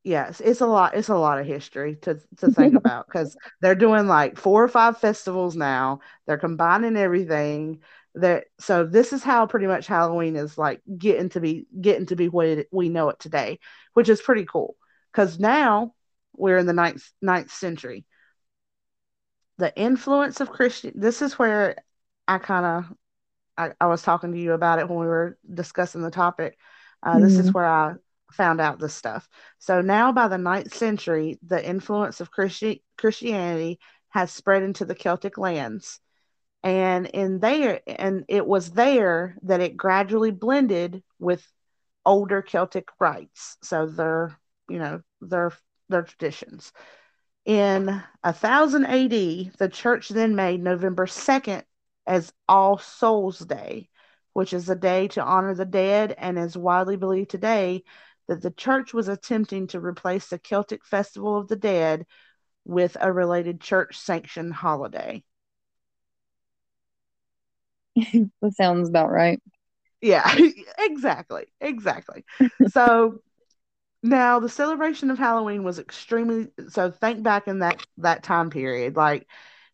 yes, 0.04 0.40
it's 0.40 0.61
a 0.61 0.66
lot 0.66 0.95
it's 0.95 1.09
a 1.09 1.16
lot 1.16 1.40
of 1.40 1.47
history 1.47 1.97
to 2.02 2.21
to 2.38 2.50
think 2.50 2.75
about 2.76 3.09
cuz 3.09 3.37
they're 3.61 3.75
doing 3.75 4.07
like 4.07 4.37
four 4.37 4.62
or 4.62 4.69
five 4.69 4.99
festivals 4.99 5.57
now. 5.57 6.00
They're 6.26 6.38
combining 6.38 6.97
everything. 6.97 7.81
That 8.16 8.45
so 8.61 8.85
this 8.87 9.12
is 9.12 9.25
how 9.25 9.47
pretty 9.47 9.66
much 9.66 9.88
Halloween 9.88 10.37
is 10.37 10.57
like 10.57 10.83
getting 10.99 11.31
to 11.31 11.40
be 11.40 11.66
getting 11.81 12.07
to 12.07 12.16
be 12.16 12.28
what 12.28 12.47
it, 12.47 12.69
we 12.71 12.88
know 12.88 13.09
it 13.09 13.19
today, 13.19 13.59
which 13.95 14.09
is 14.09 14.23
pretty 14.23 14.45
cool. 14.45 14.76
Cuz 15.12 15.40
now 15.40 15.95
we're 16.37 16.59
in 16.59 16.67
the 16.67 16.73
ninth 16.73 17.09
ninth 17.23 17.53
century. 17.53 18.05
The 19.59 19.76
influence 19.76 20.41
of 20.41 20.50
Christian. 20.50 20.93
This 20.97 21.23
is 21.23 21.38
where 21.38 21.76
I 22.26 22.38
kind 22.38 22.67
of 22.67 22.97
I, 23.57 23.73
I 23.81 23.87
was 23.87 24.03
talking 24.03 24.33
to 24.33 24.38
you 24.38 24.53
about 24.53 24.79
it 24.79 24.88
when 24.88 24.99
we 24.99 25.07
were 25.07 25.38
discussing 25.53 26.03
the 26.03 26.11
topic. 26.11 26.59
Uh, 27.03 27.14
mm-hmm. 27.14 27.23
This 27.23 27.35
is 27.35 27.47
mm-hmm. 27.47 27.53
where 27.53 27.67
I 27.67 27.95
found 28.33 28.61
out 28.61 28.79
this 28.79 28.95
stuff. 28.95 29.29
So 29.59 29.81
now, 29.81 30.12
by 30.12 30.29
the 30.29 30.38
ninth 30.38 30.75
century, 30.75 31.38
the 31.47 31.64
influence 31.64 32.21
of 32.21 32.31
Christi- 32.31 32.83
Christianity 32.99 33.79
has 34.09 34.33
spread 34.33 34.62
into 34.62 34.85
the 34.85 34.95
Celtic 34.95 35.38
lands, 35.38 36.00
and 36.62 37.07
in 37.07 37.41
there, 37.41 37.81
and 37.87 38.25
it 38.29 38.47
was 38.47 38.71
there 38.71 39.37
that 39.43 39.61
it 39.61 39.76
gradually 39.76 40.31
blended 40.31 41.03
with 41.19 41.47
older 42.07 42.43
Celtic 42.43 42.88
rites. 42.99 43.57
So 43.62 43.87
their, 43.87 44.38
you 44.69 44.79
know, 44.79 45.03
their 45.21 45.53
their 45.88 46.03
traditions. 46.03 46.73
In 47.47 47.87
1000 48.23 48.87
AD, 48.87 49.53
the 49.59 49.69
church 49.69 50.09
then 50.11 50.35
made 50.37 50.62
November 50.62 51.07
2nd 51.07 51.64
as 52.07 52.33
All 52.49 52.79
Souls 52.79 53.38
Day, 53.41 53.88
which 54.35 54.53
is 54.53 54.69
a 54.69 54.76
day 54.76 55.09
to 55.09 55.23
honor 55.23 55.55
the 55.55 55.64
dead 55.64 56.14
and 56.19 56.38
is 56.38 56.57
widely 56.57 56.97
believed 56.97 57.31
today 57.31 57.85
that 58.29 58.43
the 58.43 58.50
church 58.50 58.95
was 58.95 59.09
attempting 59.09 59.67
to 59.69 59.81
replace 59.81 60.29
the 60.29 60.38
Celtic 60.38 60.85
Festival 60.85 61.37
of 61.38 61.49
the 61.49 61.57
Dead 61.57 62.07
with 62.64 62.97
a 63.00 63.12
related 63.12 63.61
church 63.61 63.97
sanctioned 63.99 64.55
holiday. 64.55 65.25
that 67.97 68.55
sounds 68.55 68.88
about 68.88 69.11
right. 69.11 69.41
Yeah, 70.00 70.29
exactly. 70.79 71.47
Exactly. 71.61 72.25
so 72.67 73.21
now 74.04 74.38
the 74.38 74.50
celebration 74.50 75.11
of 75.11 75.18
Halloween 75.18 75.64
was 75.64 75.78
extremely 75.78 76.49
so 76.68 76.90
think 76.90 77.23
back 77.23 77.49
in 77.49 77.61
that 77.61 77.84
that 77.96 78.23
time 78.23 78.50
period 78.50 78.96
like 78.96 79.26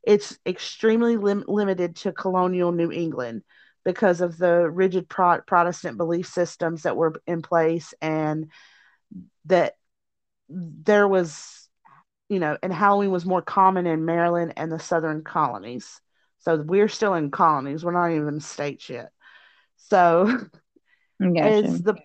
it's 0.04 0.38
extremely 0.46 1.16
lim- 1.16 1.44
limited 1.48 1.96
to 1.96 2.12
colonial 2.12 2.70
New 2.70 2.92
England 2.92 3.42
because 3.84 4.20
of 4.20 4.38
the 4.38 4.70
rigid 4.70 5.08
pro- 5.08 5.40
Protestant 5.40 5.98
belief 5.98 6.26
systems 6.28 6.84
that 6.84 6.96
were 6.96 7.20
in 7.26 7.42
place 7.42 7.92
and 8.00 8.50
that 9.46 9.74
there 10.48 11.08
was 11.08 11.68
you 12.28 12.38
know 12.38 12.56
and 12.62 12.72
Halloween 12.72 13.10
was 13.10 13.26
more 13.26 13.42
common 13.42 13.84
in 13.84 14.04
Maryland 14.04 14.52
and 14.56 14.70
the 14.70 14.78
southern 14.78 15.24
colonies. 15.24 16.00
So 16.38 16.56
we're 16.56 16.88
still 16.88 17.14
in 17.14 17.32
colonies. 17.32 17.84
We're 17.84 17.92
not 17.92 18.16
even 18.16 18.38
states 18.40 18.88
yet. 18.88 19.10
So 19.76 20.38
gotcha. 21.20 21.66
as 21.66 21.82
the 21.82 21.96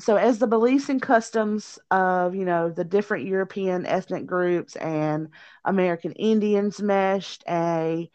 so 0.00 0.16
as 0.16 0.38
the 0.38 0.46
beliefs 0.46 0.88
and 0.88 1.02
customs 1.02 1.78
of 1.90 2.34
you 2.34 2.44
know 2.44 2.70
the 2.70 2.84
different 2.84 3.26
european 3.26 3.86
ethnic 3.86 4.26
groups 4.26 4.76
and 4.76 5.28
american 5.64 6.12
indians 6.12 6.80
meshed 6.80 7.44
a 7.48 8.10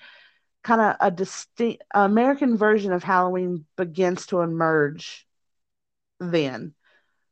kind 0.64 0.82
of 0.82 0.96
a 1.00 1.12
distinct 1.12 1.84
american 1.94 2.58
version 2.58 2.92
of 2.92 3.04
halloween 3.04 3.66
begins 3.76 4.26
to 4.28 4.42
emerge 4.42 5.28
then. 6.20 6.74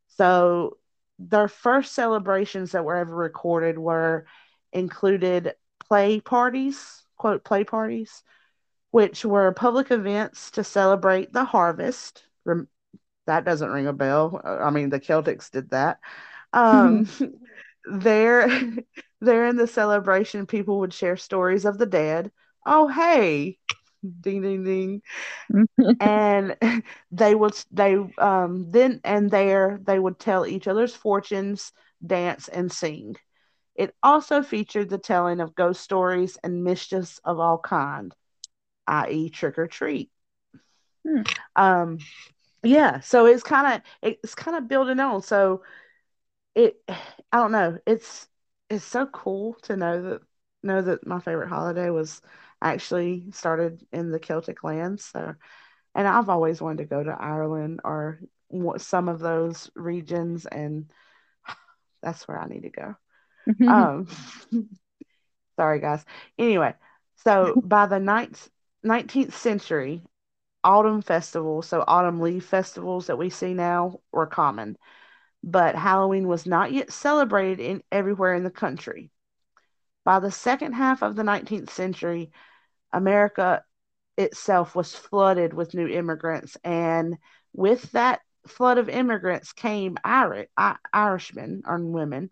So 0.08 0.78
their 1.20 1.48
first 1.48 1.94
celebrations 1.94 2.72
that 2.72 2.86
were 2.86 2.96
ever 2.96 3.16
recorded 3.16 3.78
were 3.78 4.26
included 4.74 5.56
play 5.88 6.20
parties 6.20 7.04
quote 7.16 7.44
play 7.46 7.64
parties 7.64 8.24
which 8.92 9.24
were 9.24 9.54
public 9.54 9.92
events 9.92 10.52
to 10.52 10.64
celebrate 10.64 11.32
the 11.32 11.46
harvest 11.46 12.24
that 13.28 13.46
doesn't 13.46 13.72
ring 13.72 13.88
a 13.88 13.94
bell. 13.94 14.42
I 14.44 14.70
mean, 14.70 14.90
the 14.90 15.00
Celtics 15.00 15.50
did 15.52 15.72
that. 15.72 16.00
Um, 16.54 17.08
there, 17.86 18.48
there 19.22 19.46
in 19.50 19.56
the 19.58 19.68
celebration, 19.68 20.46
people 20.46 20.80
would 20.80 20.94
share 20.94 21.18
stories 21.18 21.66
of 21.66 21.78
the 21.78 21.86
dead. 21.86 22.32
Oh, 22.66 22.88
hey, 22.88 23.58
ding, 24.22 24.42
ding, 24.42 24.64
ding, 24.64 25.02
and 26.00 26.58
they 27.12 27.36
would 27.36 27.54
they 27.72 27.96
um 28.18 28.72
then 28.72 29.00
and 29.04 29.32
there 29.32 29.80
they 29.84 30.00
would 30.00 30.20
tell 30.20 30.46
each 30.46 30.68
other's 30.68 30.96
fortunes, 30.96 31.72
dance, 32.06 32.48
and 32.48 32.72
sing. 32.72 33.16
It 33.76 33.96
also 34.04 34.42
featured 34.44 34.90
the 34.90 34.98
telling 34.98 35.40
of 35.42 35.56
ghost 35.56 35.82
stories 35.82 36.38
and 36.44 36.64
mischiefs 36.64 37.20
of 37.24 37.40
all 37.40 37.60
kind, 37.60 38.14
i.e., 38.88 39.30
trick 39.30 39.58
or 39.58 39.68
treat. 39.68 40.12
Hmm. 41.06 41.22
Um, 41.56 42.00
yeah 42.66 43.00
so 43.00 43.26
it's 43.26 43.44
kind 43.44 43.82
of 44.04 44.12
it's 44.24 44.36
kind 44.36 44.58
of 44.58 44.68
building 44.68 45.00
on 45.00 45.22
so 45.22 45.62
it 46.56 46.82
i 46.90 47.38
don't 47.38 47.52
know 47.52 47.78
it's 47.86 48.28
it's 48.70 48.86
so 48.86 49.06
cool 49.08 49.56
to 49.64 49.78
know 49.78 50.02
that 50.02 50.22
know 50.64 50.82
that 50.82 51.06
my 51.06 51.20
favorite 51.20 51.50
holiday 51.50 51.90
was 51.90 52.22
actually 52.62 53.26
started 53.32 53.86
in 53.92 54.12
the 54.12 54.20
celtic 54.20 54.64
lands 54.64 55.06
so 55.06 55.36
and 55.94 56.08
i've 56.08 56.30
always 56.30 56.62
wanted 56.62 56.80
to 56.80 56.86
go 56.86 57.04
to 57.04 57.12
ireland 57.12 57.80
or 57.84 58.20
some 58.78 59.10
of 59.10 59.20
those 59.20 59.70
regions 59.76 60.46
and 60.46 60.90
that's 62.02 62.28
where 62.28 62.40
i 62.40 62.48
need 62.48 62.64
to 62.64 62.70
go. 62.70 62.96
Um 63.68 64.08
sorry 65.56 65.80
guys. 65.80 66.04
Anyway 66.38 66.74
so 67.24 67.60
by 67.64 67.86
the 67.86 68.00
ninth 68.00 68.50
19th 68.84 69.36
century 69.38 70.02
autumn 70.66 71.02
festivals, 71.02 71.68
so 71.68 71.84
autumn 71.88 72.20
leaf 72.20 72.46
festivals 72.46 73.08
that 73.08 73.18
we 73.18 73.30
see 73.30 73.54
now, 73.54 74.00
were 74.12 74.26
common. 74.26 74.78
But 75.44 75.76
Halloween 75.76 76.28
was 76.28 76.46
not 76.46 76.74
yet 76.74 76.92
celebrated 76.92 77.60
in 77.60 77.84
everywhere 77.92 78.34
in 78.34 78.44
the 78.44 78.52
country. 78.52 79.12
By 80.04 80.20
the 80.20 80.32
second 80.32 80.74
half 80.74 81.04
of 81.04 81.16
the 81.16 81.24
19th 81.24 81.70
century, 81.70 82.32
America 82.92 83.64
itself 84.18 84.76
was 84.76 84.96
flooded 84.96 85.54
with 85.54 85.76
new 85.76 85.88
immigrants, 85.88 86.58
and 86.64 87.18
with 87.54 87.92
that 87.92 88.22
flood 88.48 88.78
of 88.80 88.90
immigrants 88.90 89.54
came 89.54 89.98
Irish, 90.04 90.48
Irishmen 90.94 91.64
or 91.66 91.80
women 91.80 92.32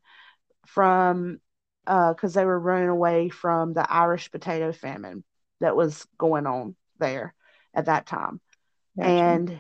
from 0.66 1.40
because 1.86 2.38
uh, 2.38 2.40
they 2.40 2.46
were 2.46 2.60
running 2.60 2.90
away 2.90 3.30
from 3.30 3.74
the 3.74 3.92
Irish 3.92 4.32
potato 4.32 4.72
famine 4.72 5.24
that 5.60 5.76
was 5.76 6.08
going 6.18 6.48
on 6.48 6.76
there 7.00 7.36
at 7.74 7.86
that 7.86 8.06
time. 8.06 8.40
Gotcha. 8.98 9.10
And 9.10 9.60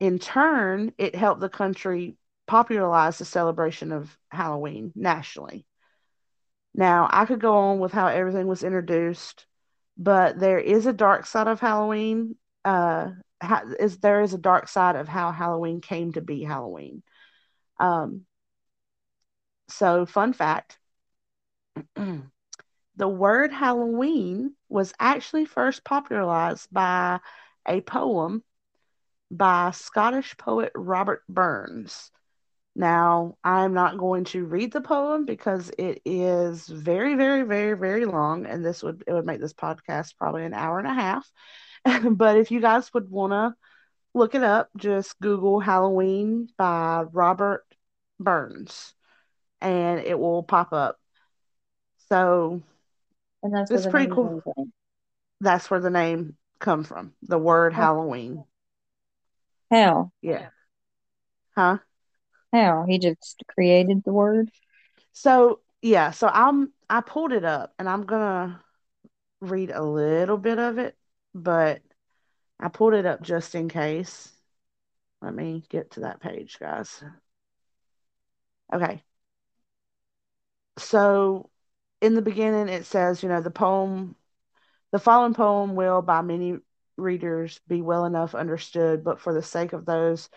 in 0.00 0.18
turn, 0.18 0.92
it 0.98 1.14
helped 1.14 1.40
the 1.40 1.48
country 1.48 2.16
popularize 2.46 3.18
the 3.18 3.24
celebration 3.24 3.92
of 3.92 4.16
Halloween 4.30 4.92
nationally. 4.94 5.66
Now, 6.74 7.08
I 7.10 7.24
could 7.24 7.40
go 7.40 7.54
on 7.54 7.78
with 7.78 7.92
how 7.92 8.08
everything 8.08 8.46
was 8.46 8.64
introduced, 8.64 9.46
but 9.96 10.38
there 10.38 10.58
is 10.58 10.86
a 10.86 10.92
dark 10.92 11.26
side 11.26 11.46
of 11.46 11.60
Halloween. 11.60 12.36
Uh, 12.64 13.10
is 13.78 13.98
there 13.98 14.22
is 14.22 14.34
a 14.34 14.38
dark 14.38 14.68
side 14.68 14.96
of 14.96 15.06
how 15.06 15.30
Halloween 15.30 15.80
came 15.80 16.12
to 16.12 16.20
be 16.20 16.42
Halloween. 16.42 17.02
Um, 17.78 18.22
so, 19.68 20.06
fun 20.06 20.32
fact 20.32 20.78
the 22.96 23.08
word 23.08 23.52
Halloween 23.52 24.54
was 24.68 24.92
actually 25.00 25.44
first 25.46 25.84
popularized 25.84 26.68
by 26.72 27.20
a 27.66 27.80
poem 27.80 28.42
by 29.30 29.70
Scottish 29.72 30.36
poet 30.36 30.72
Robert 30.74 31.22
Burns. 31.28 32.10
Now, 32.76 33.36
I'm 33.44 33.72
not 33.72 33.98
going 33.98 34.24
to 34.26 34.44
read 34.44 34.72
the 34.72 34.80
poem 34.80 35.26
because 35.26 35.70
it 35.78 36.02
is 36.04 36.66
very, 36.66 37.14
very, 37.14 37.42
very, 37.42 37.76
very 37.76 38.04
long, 38.04 38.46
and 38.46 38.64
this 38.64 38.82
would 38.82 39.04
it 39.06 39.12
would 39.12 39.26
make 39.26 39.40
this 39.40 39.52
podcast 39.52 40.16
probably 40.18 40.44
an 40.44 40.54
hour 40.54 40.78
and 40.78 40.88
a 40.88 40.94
half. 40.94 41.30
but 42.10 42.36
if 42.36 42.50
you 42.50 42.60
guys 42.60 42.92
would 42.94 43.10
want 43.10 43.32
to 43.32 43.54
look 44.12 44.34
it 44.34 44.42
up, 44.42 44.70
just 44.76 45.18
Google 45.20 45.60
Halloween 45.60 46.48
by 46.56 47.04
Robert 47.12 47.64
Burns, 48.18 48.94
and 49.60 50.00
it 50.00 50.18
will 50.18 50.42
pop 50.42 50.72
up. 50.72 50.98
So 52.08 52.62
and 53.44 53.54
that's 53.54 53.70
it's 53.70 53.86
pretty 53.86 54.10
cool. 54.10 54.42
That's 55.40 55.70
where 55.70 55.80
the 55.80 55.90
name 55.90 56.36
come 56.58 56.82
from. 56.82 57.12
The 57.22 57.38
word 57.38 57.74
Halloween. 57.74 58.44
How? 59.70 60.10
Yeah. 60.22 60.48
Huh? 61.54 61.78
How? 62.52 62.86
He 62.88 62.98
just 62.98 63.42
created 63.46 64.02
the 64.02 64.12
word? 64.12 64.50
So 65.12 65.60
yeah, 65.82 66.10
so 66.10 66.26
I'm 66.26 66.72
I 66.88 67.02
pulled 67.02 67.32
it 67.32 67.44
up 67.44 67.74
and 67.78 67.88
I'm 67.88 68.04
gonna 68.04 68.60
read 69.40 69.70
a 69.70 69.82
little 69.82 70.38
bit 70.38 70.58
of 70.58 70.78
it, 70.78 70.96
but 71.34 71.82
I 72.58 72.68
pulled 72.68 72.94
it 72.94 73.04
up 73.04 73.20
just 73.20 73.54
in 73.54 73.68
case. 73.68 74.30
Let 75.20 75.34
me 75.34 75.62
get 75.68 75.92
to 75.92 76.00
that 76.00 76.20
page, 76.20 76.56
guys. 76.58 77.02
Okay. 78.72 79.02
So 80.78 81.50
in 82.04 82.14
the 82.14 82.22
beginning 82.22 82.68
it 82.68 82.84
says, 82.84 83.22
you 83.22 83.30
know, 83.30 83.40
the 83.40 83.50
poem 83.50 84.14
the 84.92 84.98
following 84.98 85.32
poem 85.32 85.74
will 85.74 86.02
by 86.02 86.20
many 86.20 86.58
readers 86.98 87.58
be 87.66 87.80
well 87.80 88.04
enough 88.04 88.34
understood, 88.34 89.02
but 89.02 89.20
for 89.20 89.32
the 89.32 89.42
sake 89.42 89.72
of 89.72 89.86
those 89.86 90.28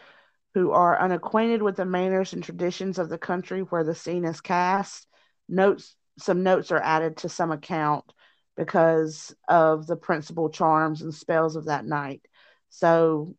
who 0.53 0.71
are 0.71 0.99
unacquainted 0.99 1.61
with 1.61 1.75
the 1.75 1.85
manners 1.85 2.31
and 2.31 2.41
traditions 2.41 2.97
of 2.97 3.09
the 3.09 3.17
country 3.17 3.61
where 3.61 3.83
the 3.83 3.93
scene 3.93 4.23
is 4.23 4.39
cast, 4.39 5.07
notes 5.49 5.95
some 6.17 6.41
notes 6.41 6.71
are 6.71 6.81
added 6.81 7.17
to 7.17 7.29
some 7.29 7.51
account 7.51 8.13
because 8.55 9.35
of 9.49 9.85
the 9.87 9.97
principal 9.97 10.49
charms 10.49 11.01
and 11.01 11.13
spells 11.13 11.57
of 11.57 11.65
that 11.65 11.85
night. 11.85 12.21
So 12.69 13.35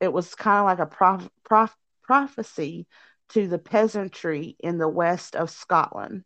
it 0.00 0.10
was 0.10 0.34
kind 0.34 0.60
of 0.60 0.64
like 0.64 0.78
a 0.78 0.90
prof, 0.90 1.28
prof, 1.44 1.76
prophecy 2.02 2.86
to 3.28 3.46
the 3.46 3.58
peasantry 3.58 4.56
in 4.58 4.78
the 4.78 4.88
west 4.88 5.36
of 5.36 5.50
Scotland. 5.50 6.24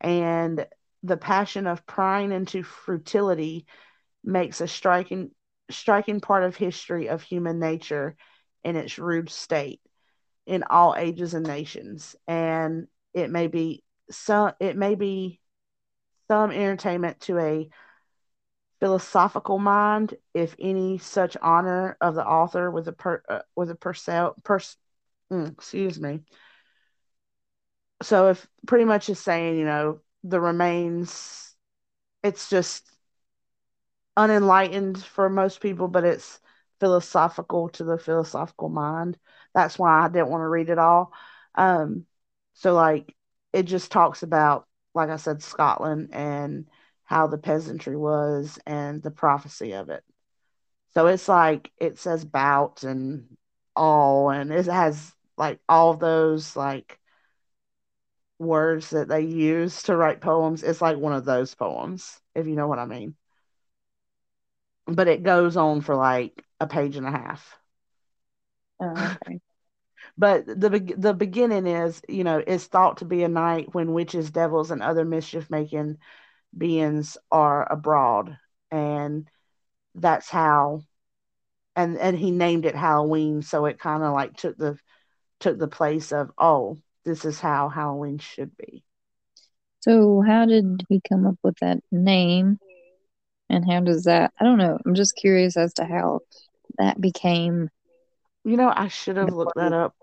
And 0.00 0.66
the 1.02 1.16
passion 1.16 1.66
of 1.66 1.86
prying 1.86 2.32
into 2.32 2.62
fertility 2.62 3.66
makes 4.22 4.60
a 4.60 4.68
striking 4.68 5.30
striking 5.70 6.20
part 6.20 6.44
of 6.44 6.56
history 6.56 7.08
of 7.08 7.22
human 7.22 7.58
nature 7.58 8.16
in 8.64 8.76
its 8.76 8.98
rude 8.98 9.30
state 9.30 9.80
in 10.46 10.62
all 10.68 10.94
ages 10.96 11.34
and 11.34 11.46
nations. 11.46 12.16
And 12.26 12.86
it 13.14 13.30
may 13.30 13.46
be 13.46 13.82
some 14.10 14.52
it 14.60 14.76
may 14.76 14.94
be 14.94 15.40
some 16.28 16.50
entertainment 16.50 17.20
to 17.20 17.38
a 17.38 17.68
philosophical 18.80 19.58
mind 19.58 20.14
if 20.34 20.54
any 20.58 20.98
such 20.98 21.36
honor 21.40 21.96
of 22.00 22.14
the 22.14 22.26
author 22.26 22.70
with 22.70 22.88
a 22.88 22.92
per 22.92 23.22
uh, 23.28 23.38
with 23.56 23.70
a 23.70 23.74
percel 23.74 24.34
pers 24.42 24.76
mm, 25.32 25.50
excuse 25.52 25.98
me 25.98 26.20
so 28.04 28.28
if 28.28 28.46
pretty 28.66 28.84
much 28.84 29.08
is 29.08 29.18
saying 29.20 29.58
you 29.58 29.64
know 29.64 30.00
the 30.24 30.40
remains 30.40 31.54
it's 32.22 32.50
just 32.50 32.84
unenlightened 34.16 35.02
for 35.02 35.28
most 35.28 35.60
people 35.60 35.88
but 35.88 36.04
it's 36.04 36.40
philosophical 36.80 37.68
to 37.68 37.84
the 37.84 37.98
philosophical 37.98 38.68
mind. 38.68 39.18
That's 39.54 39.78
why 39.78 40.04
i 40.04 40.08
didn't 40.08 40.28
want 40.28 40.42
to 40.42 40.48
read 40.48 40.70
it 40.70 40.78
all. 40.78 41.12
Um 41.54 42.06
so 42.54 42.74
like 42.74 43.14
it 43.52 43.64
just 43.64 43.90
talks 43.90 44.22
about 44.22 44.66
like 44.94 45.10
i 45.10 45.16
said 45.16 45.42
scotland 45.42 46.10
and 46.12 46.66
how 47.04 47.26
the 47.26 47.38
peasantry 47.38 47.96
was 47.96 48.58
and 48.66 49.02
the 49.02 49.10
prophecy 49.10 49.72
of 49.74 49.88
it. 49.90 50.04
So 50.94 51.06
it's 51.08 51.28
like 51.28 51.70
it 51.78 51.98
says 51.98 52.24
bout 52.24 52.82
and 52.84 53.36
all 53.76 54.30
and 54.30 54.52
it 54.52 54.66
has 54.66 55.12
like 55.36 55.58
all 55.68 55.94
those 55.94 56.56
like 56.56 56.98
words 58.38 58.90
that 58.90 59.08
they 59.08 59.22
use 59.22 59.82
to 59.84 59.96
write 59.96 60.20
poems 60.20 60.62
it's 60.62 60.82
like 60.82 60.96
one 60.96 61.12
of 61.12 61.24
those 61.24 61.54
poems 61.54 62.20
if 62.34 62.46
you 62.46 62.56
know 62.56 62.68
what 62.68 62.78
i 62.78 62.86
mean. 62.86 63.14
But 64.86 65.08
it 65.08 65.22
goes 65.22 65.56
on 65.56 65.80
for 65.80 65.94
like 65.94 66.44
a 66.60 66.66
page 66.66 66.96
and 66.96 67.06
a 67.06 67.10
half. 67.10 67.58
Oh, 68.80 69.16
okay. 69.26 69.40
but 70.18 70.46
the 70.46 70.94
the 70.96 71.14
beginning 71.14 71.66
is 71.66 72.02
you 72.08 72.24
know 72.24 72.42
it's 72.46 72.66
thought 72.66 72.98
to 72.98 73.04
be 73.04 73.22
a 73.22 73.28
night 73.28 73.74
when 73.74 73.92
witches 73.94 74.30
devils 74.30 74.70
and 74.70 74.82
other 74.82 75.04
mischief 75.04 75.50
making 75.50 75.98
beings 76.56 77.18
are 77.32 77.70
abroad. 77.72 78.38
And 78.70 79.28
that's 79.94 80.28
how 80.30 80.82
and 81.76 81.98
and 81.98 82.18
he 82.18 82.30
named 82.30 82.66
it 82.66 82.74
halloween 82.74 83.42
so 83.42 83.66
it 83.66 83.78
kind 83.78 84.02
of 84.02 84.12
like 84.12 84.36
took 84.36 84.56
the 84.56 84.78
took 85.40 85.58
the 85.58 85.68
place 85.68 86.12
of 86.12 86.30
oh 86.38 86.78
this 87.04 87.24
is 87.24 87.40
how 87.40 87.68
halloween 87.68 88.18
should 88.18 88.56
be 88.56 88.84
So, 89.80 90.22
how 90.22 90.46
did 90.46 90.82
he 90.88 91.00
come 91.08 91.26
up 91.26 91.36
with 91.42 91.56
that 91.60 91.80
name? 91.92 92.58
And 93.50 93.70
how 93.70 93.80
does 93.80 94.04
that, 94.04 94.32
I 94.40 94.44
don't 94.44 94.58
know, 94.58 94.78
I'm 94.84 94.94
just 94.94 95.16
curious 95.16 95.56
as 95.56 95.74
to 95.74 95.84
how 95.84 96.20
that 96.78 97.00
became. 97.00 97.70
you 98.44 98.56
know 98.56 98.72
i 98.74 98.88
should 98.88 99.16
have 99.16 99.32
looked 99.32 99.56
that 99.56 99.72
up 99.72 99.94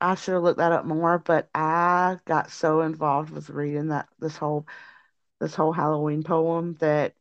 i 0.00 0.14
should 0.14 0.34
have 0.34 0.42
looked 0.42 0.58
that 0.58 0.72
up 0.72 0.84
more 0.84 1.18
but 1.18 1.48
i 1.54 2.16
got 2.26 2.50
so 2.50 2.80
involved 2.82 3.30
with 3.30 3.50
reading 3.50 3.88
that 3.88 4.08
this 4.18 4.36
whole 4.36 4.66
this 5.40 5.54
whole 5.54 5.72
halloween 5.72 6.22
poem 6.22 6.74
that 6.80 7.14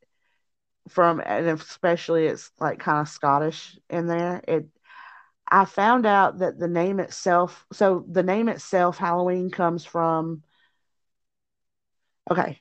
from 0.90 1.22
and 1.26 1.48
especially 1.48 2.26
it's 2.26 2.52
like 2.60 2.80
kind 2.80 3.00
of 3.00 3.08
Scottish 3.08 3.78
in 3.90 4.08
there. 4.08 4.42
It 4.48 4.68
I 5.50 5.66
found 5.66 6.06
out 6.06 6.40
that 6.40 6.60
the 6.60 6.68
name 6.68 7.00
itself, 7.00 7.66
so 7.72 8.06
the 8.08 8.24
name 8.24 8.50
itself, 8.50 8.98
Halloween, 8.98 9.50
comes 9.50 9.84
from. 9.86 10.44
Okay, 12.30 12.60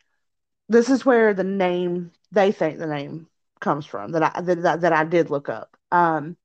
this 0.69 0.89
is 0.91 1.05
where 1.05 1.35
the 1.35 1.45
name 1.45 2.13
they 2.33 2.53
think 2.53 2.79
the 2.79 2.87
name 2.87 3.29
comes 3.61 3.87
from 3.87 4.13
that 4.13 4.23
I 4.37 4.41
that, 4.41 4.81
that 4.83 4.93
I 4.93 5.05
did 5.05 5.31
look 5.31 5.49
up. 5.49 5.77
Um, 5.93 6.37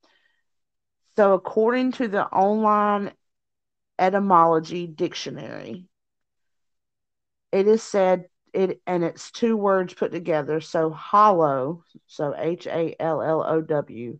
so 1.15 1.33
according 1.33 1.93
to 1.93 2.07
the 2.07 2.25
online 2.25 3.13
etymology 3.99 4.87
dictionary, 4.87 5.87
it 7.51 7.67
is 7.67 7.83
said 7.83 8.27
it 8.53 8.81
and 8.85 9.03
it's 9.03 9.31
two 9.31 9.55
words 9.57 9.93
put 9.93 10.11
together. 10.11 10.61
So 10.61 10.89
hollow, 10.89 11.83
so 12.07 12.33
H 12.37 12.67
A 12.67 12.95
L 12.99 13.21
L 13.21 13.43
O 13.43 13.61
W, 13.61 14.19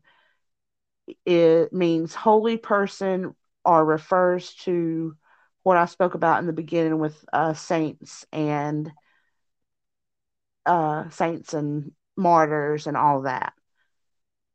it 1.25 1.73
means 1.73 2.13
holy 2.13 2.57
person 2.57 3.35
or 3.65 3.83
refers 3.85 4.53
to 4.55 5.15
what 5.63 5.77
I 5.77 5.85
spoke 5.85 6.15
about 6.15 6.39
in 6.39 6.47
the 6.47 6.53
beginning 6.53 6.99
with 6.99 7.23
uh, 7.31 7.53
saints 7.53 8.25
and 8.31 8.91
uh, 10.65 11.09
saints 11.09 11.53
and 11.53 11.91
martyrs 12.15 12.87
and 12.87 12.97
all 12.97 13.21
that. 13.21 13.53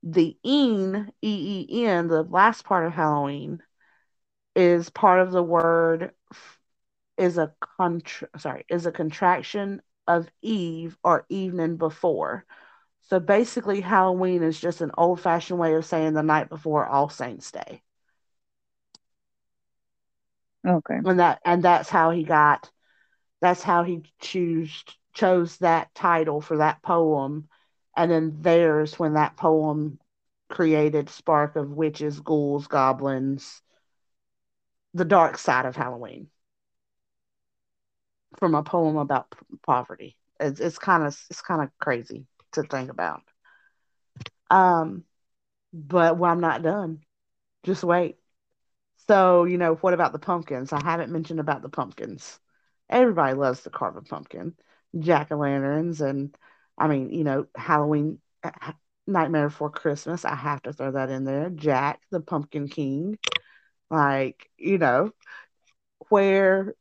The 0.03 0.37
een, 0.45 1.13
E 1.23 1.67
E 1.69 1.87
N, 1.87 2.09
the 2.09 2.23
last 2.23 2.65
part 2.65 2.87
of 2.87 2.93
Halloween, 2.93 3.63
is 4.55 4.91
part 4.91 5.21
of 5.21 5.33
the 5.33 5.43
word 5.43 6.13
is 7.17 7.37
a 7.37 7.53
contra- 7.79 8.29
sorry 8.39 8.65
is 8.69 8.87
a 8.87 8.93
contraction 8.93 9.83
of 10.07 10.29
eve 10.41 10.97
or 11.03 11.27
evening 11.29 11.77
before. 11.77 12.45
So 13.09 13.21
basically, 13.21 13.81
Halloween 13.81 14.43
is 14.43 14.61
just 14.61 14.81
an 14.83 14.91
old 14.99 15.21
fashioned 15.21 15.59
way 15.59 15.75
of 15.75 15.85
saying 15.87 16.13
the 16.13 16.23
night 16.23 16.49
before 16.51 16.87
All 16.87 17.09
Saints 17.09 17.51
Day. 17.51 17.83
Okay. 20.67 20.99
And 21.05 21.19
that 21.19 21.41
and 21.45 21.63
that's 21.63 21.89
how 21.89 22.11
he 22.11 22.25
got 22.25 22.71
that's 23.41 23.63
how 23.63 23.85
he 23.85 24.03
choose 24.21 24.85
chose 25.15 25.57
that 25.59 25.95
title 25.95 26.41
for 26.41 26.59
that 26.59 26.83
poem. 26.83 27.49
And 27.97 28.11
then 28.11 28.39
there's 28.41 28.99
when 28.99 29.15
that 29.15 29.37
poem 29.37 29.99
created 30.49 31.09
Spark 31.11 31.57
of 31.57 31.71
Witches, 31.71 32.21
Ghouls, 32.21 32.67
Goblins, 32.67 33.63
the 34.95 35.05
dark 35.05 35.39
side 35.39 35.65
of 35.67 35.77
Halloween 35.77 36.29
from 38.39 38.55
a 38.55 38.63
poem 38.63 38.97
about 38.97 39.35
poverty. 39.67 40.17
It's, 40.41 40.61
it's 40.61 40.79
kind 40.79 41.05
of 41.05 41.19
it's 41.31 41.41
kind 41.43 41.63
of 41.63 41.71
crazy 41.79 42.27
to 42.53 42.63
think 42.63 42.91
about. 42.91 43.23
Um, 44.51 45.05
but 45.73 46.19
well, 46.19 46.31
I'm 46.33 46.41
not 46.41 46.63
done. 46.63 47.01
Just 47.65 47.85
wait. 47.85 48.17
So 49.09 49.45
you 49.45 49.59
know, 49.59 49.75
what 49.77 49.95
about 49.95 50.13
the 50.13 50.19
pumpkins? 50.19 50.73
I 50.73 50.83
haven't 50.83 51.13
mentioned 51.13 51.41
about 51.41 51.63
the 51.63 51.69
pumpkins. 51.69 52.39
Everybody 52.91 53.35
loves 53.35 53.63
to 53.63 53.71
carve 53.71 53.97
a 53.97 54.03
pumpkin, 54.03 54.55
jack 54.99 55.31
o' 55.33 55.37
lanterns, 55.37 56.01
and 56.01 56.37
I 56.77 56.89
mean, 56.89 57.11
you 57.13 57.25
know, 57.25 57.47
Halloween, 57.55 58.21
Nightmare 59.07 59.49
Before 59.49 59.71
Christmas. 59.71 60.25
I 60.25 60.35
have 60.35 60.63
to 60.63 60.73
throw 60.73 60.93
that 60.93 61.11
in 61.11 61.25
there. 61.25 61.51
Jack, 61.51 62.01
the 62.11 62.21
Pumpkin 62.21 62.69
King, 62.69 63.19
like 63.91 64.51
you 64.59 64.79
know, 64.79 65.13
where. 66.09 66.75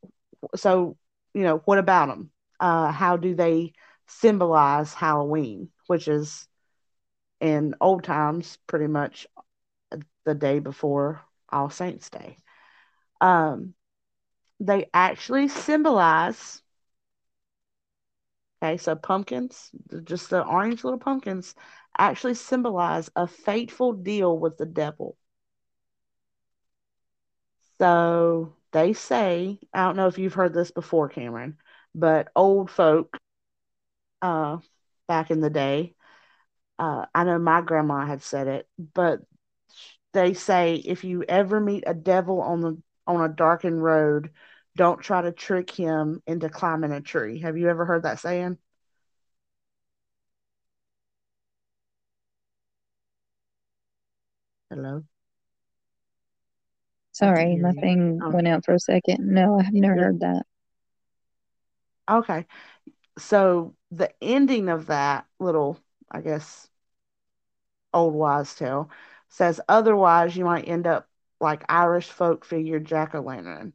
So 0.55 0.97
you 1.33 1.43
know, 1.43 1.57
what 1.65 1.79
about 1.79 2.07
them? 2.09 2.31
Uh, 2.59 2.91
how 2.91 3.17
do 3.17 3.35
they 3.35 3.73
symbolize 4.07 4.93
Halloween, 4.93 5.69
which 5.87 6.07
is 6.07 6.47
in 7.39 7.75
old 7.81 8.03
times 8.03 8.57
pretty 8.67 8.87
much 8.87 9.27
the 10.25 10.35
day 10.35 10.59
before 10.59 11.21
All 11.49 11.69
Saints 11.69 12.09
Day? 12.09 12.37
Um, 13.21 13.73
they 14.59 14.89
actually 14.93 15.47
symbolize. 15.49 16.61
Okay, 18.63 18.77
so 18.77 18.95
pumpkins, 18.95 19.71
just 20.03 20.29
the 20.31 20.43
orange 20.45 20.83
little 20.83 20.99
pumpkins, 20.99 21.53
actually 21.97 22.33
symbolize 22.33 23.09
a 23.15 23.27
fateful 23.27 23.93
deal 23.93 24.37
with 24.37 24.57
the 24.57 24.65
devil. 24.65 25.17
So 27.79 28.55
they 28.71 28.93
say, 28.93 29.59
I 29.73 29.85
don't 29.85 29.95
know 29.95 30.07
if 30.07 30.17
you've 30.17 30.33
heard 30.33 30.53
this 30.53 30.71
before, 30.71 31.09
Cameron, 31.09 31.57
but 31.93 32.29
old 32.35 32.69
folk 32.71 33.17
uh, 34.21 34.57
back 35.07 35.31
in 35.31 35.39
the 35.41 35.49
day, 35.49 35.95
uh, 36.79 37.05
I 37.13 37.23
know 37.23 37.39
my 37.39 37.61
grandma 37.61 38.05
had 38.05 38.21
said 38.23 38.47
it, 38.47 38.67
but 38.93 39.21
they 40.13 40.33
say 40.33 40.75
if 40.75 41.03
you 41.03 41.23
ever 41.23 41.59
meet 41.59 41.83
a 41.87 41.93
devil 41.93 42.41
on 42.41 42.61
the 42.61 42.81
on 43.05 43.21
a 43.21 43.33
darkened 43.33 43.81
road, 43.81 44.31
don't 44.75 45.01
try 45.01 45.21
to 45.21 45.31
trick 45.31 45.71
him 45.71 46.21
into 46.27 46.49
climbing 46.49 46.91
a 46.91 47.01
tree. 47.01 47.39
Have 47.41 47.57
you 47.57 47.69
ever 47.69 47.85
heard 47.85 48.03
that 48.03 48.19
saying? 48.19 48.57
Hello. 54.69 55.03
Sorry, 57.13 57.55
my 57.55 57.71
thing 57.71 58.19
oh. 58.21 58.29
went 58.29 58.47
out 58.47 58.65
for 58.65 58.73
a 58.75 58.79
second. 58.79 59.25
No, 59.27 59.59
I 59.59 59.63
have 59.63 59.73
never 59.73 59.95
heard 59.95 60.19
that. 60.19 60.45
Okay. 62.09 62.45
So 63.17 63.75
the 63.91 64.11
ending 64.23 64.69
of 64.69 64.87
that 64.87 65.25
little, 65.39 65.79
I 66.11 66.21
guess, 66.21 66.69
old 67.93 68.13
wise 68.13 68.55
tale. 68.55 68.89
Says 69.29 69.59
otherwise, 69.67 70.35
you 70.37 70.45
might 70.45 70.67
end 70.67 70.87
up 70.87 71.09
like 71.39 71.63
Irish 71.69 72.07
folk 72.09 72.45
figure 72.45 72.79
jack 72.79 73.13
o' 73.15 73.21
lantern. 73.21 73.73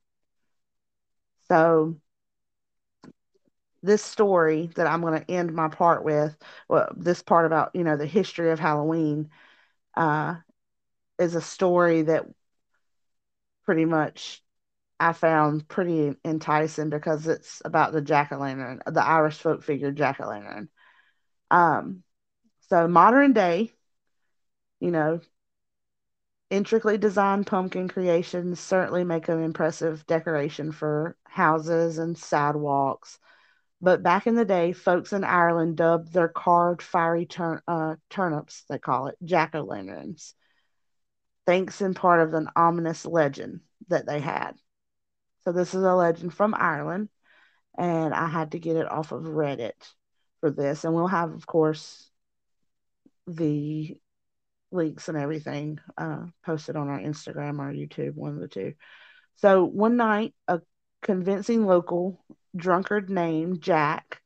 So, 1.49 2.01
this 3.83 4.03
story 4.03 4.71
that 4.77 4.87
I'm 4.87 5.01
going 5.01 5.21
to 5.21 5.31
end 5.31 5.53
my 5.53 5.69
part 5.69 6.05
with, 6.05 6.37
well, 6.69 6.89
this 6.97 7.23
part 7.23 7.47
about 7.47 7.75
you 7.75 7.85
know 7.85 7.97
the 7.97 8.07
history 8.07 8.51
of 8.51 8.61
Halloween, 8.61 9.31
uh, 9.97 10.37
is 11.19 11.35
a 11.35 11.41
story 11.43 12.03
that 12.03 12.27
pretty 13.65 13.85
much 13.85 14.42
I 15.03 15.13
found 15.13 15.67
pretty 15.69 16.15
enticing 16.25 16.89
because 16.89 17.27
it's 17.27 17.61
about 17.65 17.93
the 17.93 18.01
jack 18.01 18.31
o' 18.31 18.39
lantern, 18.39 18.83
the 18.87 19.05
Irish 19.05 19.39
folk 19.39 19.63
figure 19.65 19.91
jack 19.91 20.21
o' 20.21 20.29
lantern. 20.29 20.69
Um, 21.51 22.05
so 22.69 22.87
modern 22.87 23.33
day, 23.33 23.73
you 24.79 24.93
know, 24.93 25.21
intricately 26.51 26.99
designed 26.99 27.49
pumpkin 27.49 27.89
creations 27.89 28.61
certainly 28.61 29.03
make 29.03 29.29
an 29.29 29.43
impressive 29.43 30.07
decoration 30.07 30.71
for 30.71 31.17
houses 31.25 31.99
and 31.99 32.17
sidewalks. 32.17 33.19
But 33.81 34.05
back 34.05 34.29
in 34.29 34.37
the 34.37 34.45
day, 34.45 34.73
folks 34.73 35.13
in 35.13 35.25
Ireland 35.25 35.77
dubbed 35.77 36.13
their 36.13 36.29
carved 36.29 36.83
fiery 36.83 37.27
tur- 37.27 37.65
uh, 37.67 37.97
turnips, 38.09 38.63
they 38.69 38.79
call 38.79 39.09
it, 39.09 39.17
jack 39.25 39.57
o' 39.57 39.63
lanterns, 39.63 40.35
thanks 41.45 41.81
in 41.81 41.95
part 41.95 42.21
of 42.21 42.35
an 42.35 42.49
ominous 42.55 43.05
legend 43.05 43.63
that 43.89 44.07
they 44.07 44.21
had. 44.21 44.53
So, 45.45 45.53
this 45.53 45.75
is 45.75 45.83
a 45.83 45.95
legend 45.95 46.35
from 46.35 46.55
Ireland, 46.57 47.09
and 47.77 48.15
I 48.15 48.29
had 48.29 48.53
to 48.53 48.59
get 48.59 48.77
it 48.77 48.91
off 48.91 49.13
of 49.13 49.23
Reddit 49.23 49.73
for 50.41 50.51
this. 50.51 50.85
And 50.85 50.95
we'll 50.95 51.09
have, 51.09 51.33
of 51.33 51.47
course, 51.47 52.11
the 53.27 53.97
links 54.71 55.09
and 55.09 55.19
everything 55.19 55.79
uh, 55.99 56.25
posted 56.45 56.77
on 56.77 56.89
our 56.89 56.99
Instagram 56.99 57.59
or 57.59 57.73
YouTube, 57.73 58.15
one 58.15 58.35
of 58.35 58.41
the 58.41 58.49
two. 58.49 58.75
So 59.37 59.65
one 59.65 59.97
night, 59.97 60.35
a 60.49 60.61
convincing 61.03 61.67
local 61.67 62.25
drunkard 62.57 63.11
named 63.11 63.61
Jack 63.61 64.21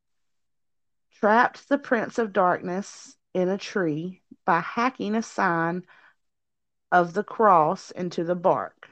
trapped 1.20 1.68
the 1.68 1.78
Prince 1.78 2.18
of 2.18 2.32
Darkness 2.32 3.16
in 3.34 3.48
a 3.48 3.58
tree 3.58 4.22
by 4.44 4.60
hacking 4.60 5.14
a 5.14 5.22
sign 5.22 5.82
of 6.92 7.12
the 7.12 7.24
cross 7.24 7.90
into 7.90 8.24
the 8.24 8.34
bark 8.34 8.88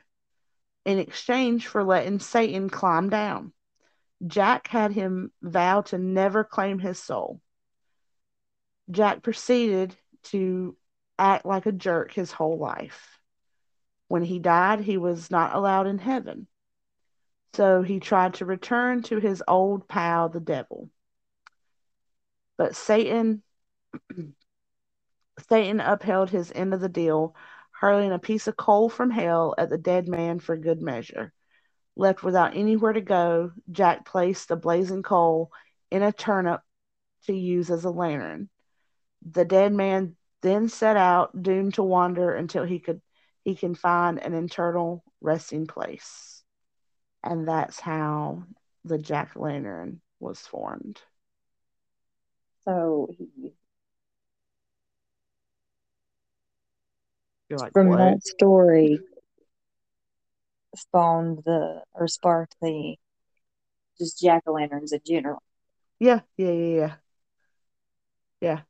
in 0.84 0.98
exchange 0.98 1.66
for 1.66 1.82
letting 1.82 2.18
Satan 2.18 2.68
climb 2.68 3.08
down. 3.10 3.52
Jack 4.26 4.68
had 4.68 4.92
him 4.92 5.32
vow 5.42 5.82
to 5.82 5.98
never 5.98 6.44
claim 6.44 6.78
his 6.78 6.98
soul. 6.98 7.40
Jack 8.90 9.22
proceeded 9.22 9.96
to 10.24 10.76
act 11.18 11.46
like 11.46 11.66
a 11.66 11.72
jerk 11.72 12.12
his 12.12 12.32
whole 12.32 12.58
life. 12.58 13.18
When 14.08 14.22
he 14.22 14.38
died, 14.38 14.80
he 14.80 14.96
was 14.96 15.30
not 15.30 15.54
allowed 15.54 15.86
in 15.86 15.98
heaven. 15.98 16.46
So 17.54 17.82
he 17.82 18.00
tried 18.00 18.34
to 18.34 18.44
return 18.44 19.02
to 19.04 19.18
his 19.18 19.42
old 19.46 19.88
pal, 19.88 20.28
the 20.28 20.40
devil. 20.40 20.90
But 22.56 22.76
Satan 22.76 23.42
Satan 25.48 25.80
upheld 25.80 26.30
his 26.30 26.52
end 26.54 26.74
of 26.74 26.80
the 26.80 26.88
deal, 26.88 27.34
hurling 27.80 28.12
a 28.12 28.18
piece 28.18 28.46
of 28.46 28.56
coal 28.56 28.88
from 28.88 29.10
hell 29.10 29.54
at 29.58 29.68
the 29.68 29.78
dead 29.78 30.08
man 30.08 30.38
for 30.38 30.56
good 30.56 30.80
measure. 30.80 31.32
Left 31.96 32.22
without 32.22 32.56
anywhere 32.56 32.92
to 32.92 33.00
go, 33.00 33.52
Jack 33.70 34.04
placed 34.04 34.48
the 34.48 34.56
blazing 34.56 35.02
coal 35.02 35.50
in 35.90 36.02
a 36.02 36.12
turnip 36.12 36.60
to 37.26 37.32
use 37.32 37.70
as 37.70 37.84
a 37.84 37.90
lantern. 37.90 38.48
The 39.30 39.44
dead 39.44 39.72
man 39.72 40.16
then 40.42 40.68
set 40.68 40.96
out, 40.96 41.40
doomed 41.42 41.74
to 41.74 41.82
wander 41.82 42.34
until 42.34 42.64
he 42.64 42.78
could 42.78 43.00
he 43.44 43.54
can 43.54 43.74
find 43.74 44.18
an 44.18 44.32
eternal 44.32 45.04
resting 45.20 45.66
place. 45.66 46.42
And 47.22 47.46
that's 47.46 47.78
how 47.78 48.44
the 48.84 48.98
jack 48.98 49.36
lantern 49.36 50.00
was 50.18 50.40
formed. 50.40 51.00
So 52.64 53.08
he 53.10 53.52
You're 57.48 57.58
like, 57.58 57.72
from 57.72 57.88
what? 57.88 57.98
that 57.98 58.24
story 58.24 59.00
spawned 60.76 61.42
the 61.44 61.82
or 61.94 62.08
sparked 62.08 62.56
the 62.60 62.96
just 63.98 64.20
jack 64.20 64.42
o' 64.46 64.52
lanterns 64.52 64.92
in 64.92 65.00
general. 65.06 65.42
Yeah, 66.00 66.20
yeah, 66.36 66.50
yeah, 66.50 66.76
yeah. 66.76 66.94
Yeah. 68.40 68.60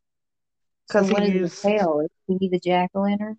So 0.87 1.01
'Cause 1.01 1.09
he 1.09 1.27
used- 1.31 1.63
tell? 1.63 2.01
Is 2.01 2.11
he 2.39 2.49
the 2.49 2.61
jack 2.61 2.91
o' 2.95 3.01
lantern? 3.01 3.39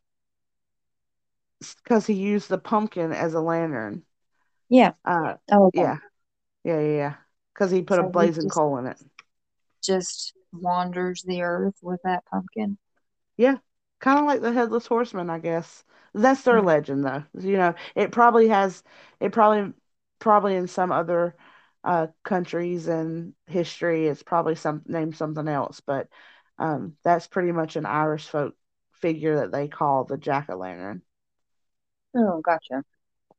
Because 1.84 2.06
he 2.06 2.14
used 2.14 2.50
the 2.50 2.58
pumpkin 2.58 3.12
as 3.12 3.34
a 3.34 3.42
lantern. 3.42 4.04
Yeah. 4.70 4.94
Uh, 5.06 5.36
Oh, 5.52 5.66
okay. 5.68 5.82
yeah, 5.82 5.98
yeah, 6.64 6.80
yeah, 6.80 6.96
yeah. 6.98 7.16
Because 7.54 7.72
he 7.72 7.82
put 7.82 7.96
So 7.96 8.06
a 8.06 8.10
blazing 8.10 8.50
coal 8.50 8.78
in 8.78 8.88
it. 8.88 8.98
Just 9.82 10.34
wanders 10.52 11.22
the 11.24 11.44
earth 11.44 11.78
with 11.82 12.02
that 12.04 12.26
pumpkin. 12.26 12.78
Yeah, 13.38 13.58
kind 14.06 14.20
of 14.20 14.26
like 14.26 14.42
the 14.42 14.54
headless 14.54 14.88
horseman, 14.88 15.30
I 15.32 15.40
guess. 15.40 15.86
That's 16.16 16.44
their 16.44 16.62
Mhm. 16.62 16.64
legend, 16.64 17.06
though. 17.06 17.26
You 17.40 17.58
know, 17.58 17.76
it 17.96 18.12
probably 18.14 18.50
has, 18.50 18.84
it 19.22 19.34
probably, 19.34 19.74
probably 20.20 20.56
in 20.58 20.68
some 20.68 20.92
other 20.94 21.36
uh, 21.86 22.08
countries 22.24 22.88
and 22.88 23.34
history, 23.48 24.08
it's 24.08 24.24
probably 24.24 24.56
some 24.56 24.84
named 24.88 25.18
something 25.18 25.48
else, 25.50 25.82
but 25.82 26.10
um, 26.60 26.98
that's 27.04 27.28
pretty 27.28 27.54
much 27.54 27.78
an 27.78 27.86
Irish 27.88 28.28
folk 28.30 28.56
figure 28.94 29.38
that 29.38 29.52
they 29.54 29.68
call 29.70 30.06
the 30.06 30.18
jack 30.18 30.50
o' 30.50 30.58
lantern. 30.58 31.04
Oh, 32.16 32.42
gotcha. 32.42 32.84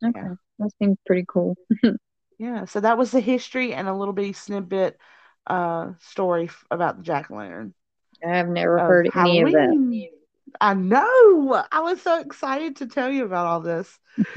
Okay. 0.05 0.23
Yeah. 0.23 0.35
That 0.59 0.71
seems 0.81 0.99
pretty 1.07 1.27
cool. 1.29 1.57
Yeah, 2.39 2.67
so 2.67 2.81
that 2.81 2.99
was 2.99 3.13
the 3.13 3.21
history 3.21 3.73
and 3.73 3.89
a 3.89 3.95
little 3.95 4.13
bitty 4.15 4.35
snippet 4.35 4.99
uh, 5.47 5.93
story 6.01 6.45
f- 6.47 6.67
about 6.71 6.99
the 6.99 7.03
jack 7.03 7.31
o' 7.31 7.37
lantern. 7.37 7.75
I 8.23 8.37
have 8.37 8.49
never 8.49 8.79
of 8.79 8.87
heard 8.87 9.09
any 9.15 9.41
of 9.41 9.53
that. 9.53 9.77
I 10.61 10.75
know. 10.75 11.65
I 11.73 11.81
was 11.81 12.01
so 12.03 12.21
excited 12.21 12.77
to 12.77 12.87
tell 12.87 13.11
you 13.11 13.25
about 13.25 13.47
all 13.47 13.61
this. 13.61 13.99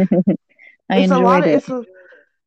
I 0.89 0.99
it's 0.99 1.11
a 1.11 1.19
lot 1.19 1.43
enjoyed 1.43 1.43
of 1.43 1.49
it. 1.49 1.53
it's 1.55 1.69
a, 1.69 1.85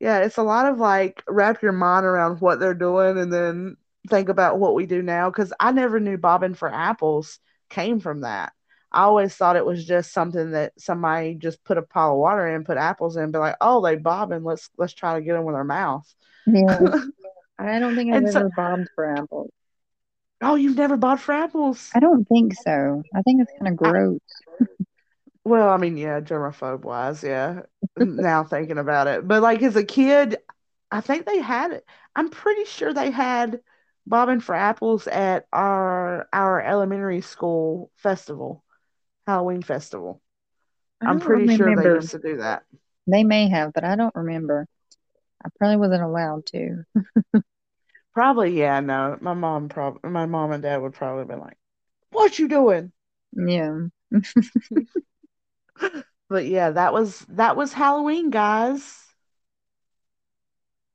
yeah, 0.01 0.19
it's 0.21 0.37
a 0.39 0.43
lot 0.43 0.67
of 0.67 0.79
like 0.79 1.23
wrap 1.29 1.63
your 1.63 1.73
mind 1.73 2.05
around 2.07 2.41
what 2.41 2.59
they're 2.61 2.75
doing 2.75 3.19
and 3.19 3.33
then 3.33 3.77
think 4.11 4.29
about 4.29 4.59
what 4.59 4.75
we 4.75 4.85
do 4.87 5.01
now 5.01 5.31
because 5.31 5.53
I 5.61 5.71
never 5.73 6.01
knew 6.01 6.19
bobbing 6.19 6.55
for 6.55 6.69
apples 6.73 7.39
came 7.71 8.01
from 8.01 8.23
that. 8.23 8.53
I 8.91 9.05
always 9.05 9.35
thought 9.35 9.57
it 9.57 9.65
was 9.65 9.87
just 9.87 10.13
something 10.13 10.51
that 10.51 10.73
somebody 10.79 11.35
just 11.35 11.65
put 11.65 11.79
a 11.79 11.83
pile 11.83 12.13
of 12.13 12.19
water 12.19 12.47
in, 12.55 12.65
put 12.65 12.77
apples 12.77 13.17
in, 13.17 13.23
and 13.25 13.33
be 13.33 13.39
like, 13.39 13.57
"Oh, 13.61 13.81
they 13.81 13.97
bobbing. 13.97 14.45
Let's 14.45 14.69
let's 14.77 14.93
try 14.93 15.15
to 15.15 15.23
get 15.25 15.33
them 15.33 15.45
with 15.45 15.55
our 15.55 15.65
mouth." 15.65 16.07
Yeah. 16.47 16.79
I 17.59 17.79
don't 17.79 17.95
think 17.95 18.13
I've 18.13 18.25
And 18.25 18.33
so- 18.33 18.41
ever 18.41 18.51
bobbed 18.57 18.89
for 18.95 19.07
apples. 19.17 19.51
Oh, 20.43 20.55
you've 20.57 20.77
never 20.77 20.97
bought 20.97 21.21
for 21.21 21.33
apples? 21.33 21.91
I 21.95 22.01
don't 22.01 22.25
think 22.27 22.55
so. 22.55 23.03
I 23.15 23.23
think 23.23 23.43
it's 23.43 23.53
kind 23.59 23.69
of 23.69 23.77
gross. 23.77 24.21
Well, 25.45 25.71
I 25.71 25.77
mean, 25.77 25.97
yeah, 25.97 26.21
germaphobe 26.21 26.83
wise, 26.83 27.23
yeah. 27.23 27.63
now 27.97 28.45
thinking 28.45 28.79
about 28.79 29.09
it, 29.09 29.27
but 29.27 29.43
like 29.43 29.63
as 29.63 29.75
a 29.75 29.85
kid, 29.85 30.39
I 30.91 31.01
think 31.01 31.27
they 31.27 31.41
had 31.41 31.73
it. 31.73 31.85
I'm 32.15 32.29
pretty 32.29 32.65
sure 32.65 32.95
they 32.95 33.11
had 33.11 33.61
bobbing 34.07 34.41
for 34.41 34.55
apples 34.55 35.07
at 35.07 35.47
our 35.53 36.29
our 36.33 36.61
elementary 36.61 37.23
school 37.23 37.91
festival, 37.97 38.63
Halloween 39.27 39.63
festival. 39.63 40.21
I 41.01 41.07
I'm 41.07 41.19
pretty 41.19 41.57
sure 41.57 41.75
they 41.75 41.89
used 41.89 42.11
to 42.11 42.19
do 42.19 42.37
that. 42.37 42.63
They 43.07 43.25
may 43.25 43.49
have, 43.49 43.73
but 43.73 43.85
I 43.85 43.97
don't 43.97 44.15
remember. 44.15 44.69
I 45.45 45.49
probably 45.59 45.77
wasn't 45.77 46.03
allowed 46.03 46.47
to. 46.47 46.85
Probably, 48.15 48.59
yeah. 48.59 48.81
No, 48.81 49.19
my 49.21 49.35
mom 49.35 49.69
probably, 49.69 50.11
my 50.11 50.27
mom 50.27 50.53
and 50.53 50.63
dad 50.63 50.79
would 50.83 50.95
probably 50.95 51.25
been 51.25 51.41
like, 51.41 51.57
"What 52.11 52.39
you 52.39 52.49
doing?" 52.49 52.93
Yeah. 53.33 53.89
But 56.29 56.47
yeah, 56.47 56.71
that 56.71 56.93
was 56.93 57.21
that 57.29 57.57
was 57.57 57.73
Halloween, 57.75 58.31
guys. 58.31 59.05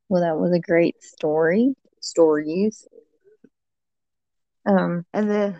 Well, 0.10 0.22
that 0.22 0.38
was 0.38 0.52
a 0.54 0.60
great 0.60 1.02
story. 1.02 1.74
Stories. 2.02 2.88
Um, 4.66 5.06
And 5.14 5.30
then 5.30 5.60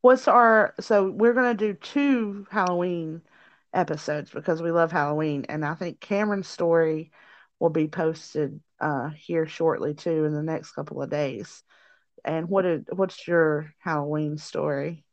what's 0.00 0.28
our 0.28 0.74
so 0.80 1.10
we're 1.10 1.32
gonna 1.32 1.54
do 1.54 1.74
two 1.74 2.46
Halloween 2.50 3.22
episodes 3.72 4.30
because 4.30 4.62
we 4.62 4.70
love 4.70 4.92
Halloween 4.92 5.44
and 5.48 5.64
I 5.64 5.74
think 5.74 6.00
Cameron's 6.00 6.48
story 6.48 7.10
will 7.60 7.70
be 7.70 7.88
posted 7.88 8.60
uh 8.80 9.10
here 9.10 9.46
shortly 9.46 9.94
too 9.94 10.24
in 10.24 10.34
the 10.34 10.42
next 10.42 10.72
couple 10.72 11.02
of 11.02 11.10
days. 11.10 11.62
And 12.24 12.48
what 12.48 12.62
did 12.62 12.88
what's 12.92 13.26
your 13.28 13.74
Halloween 13.80 14.38
story? 14.38 15.04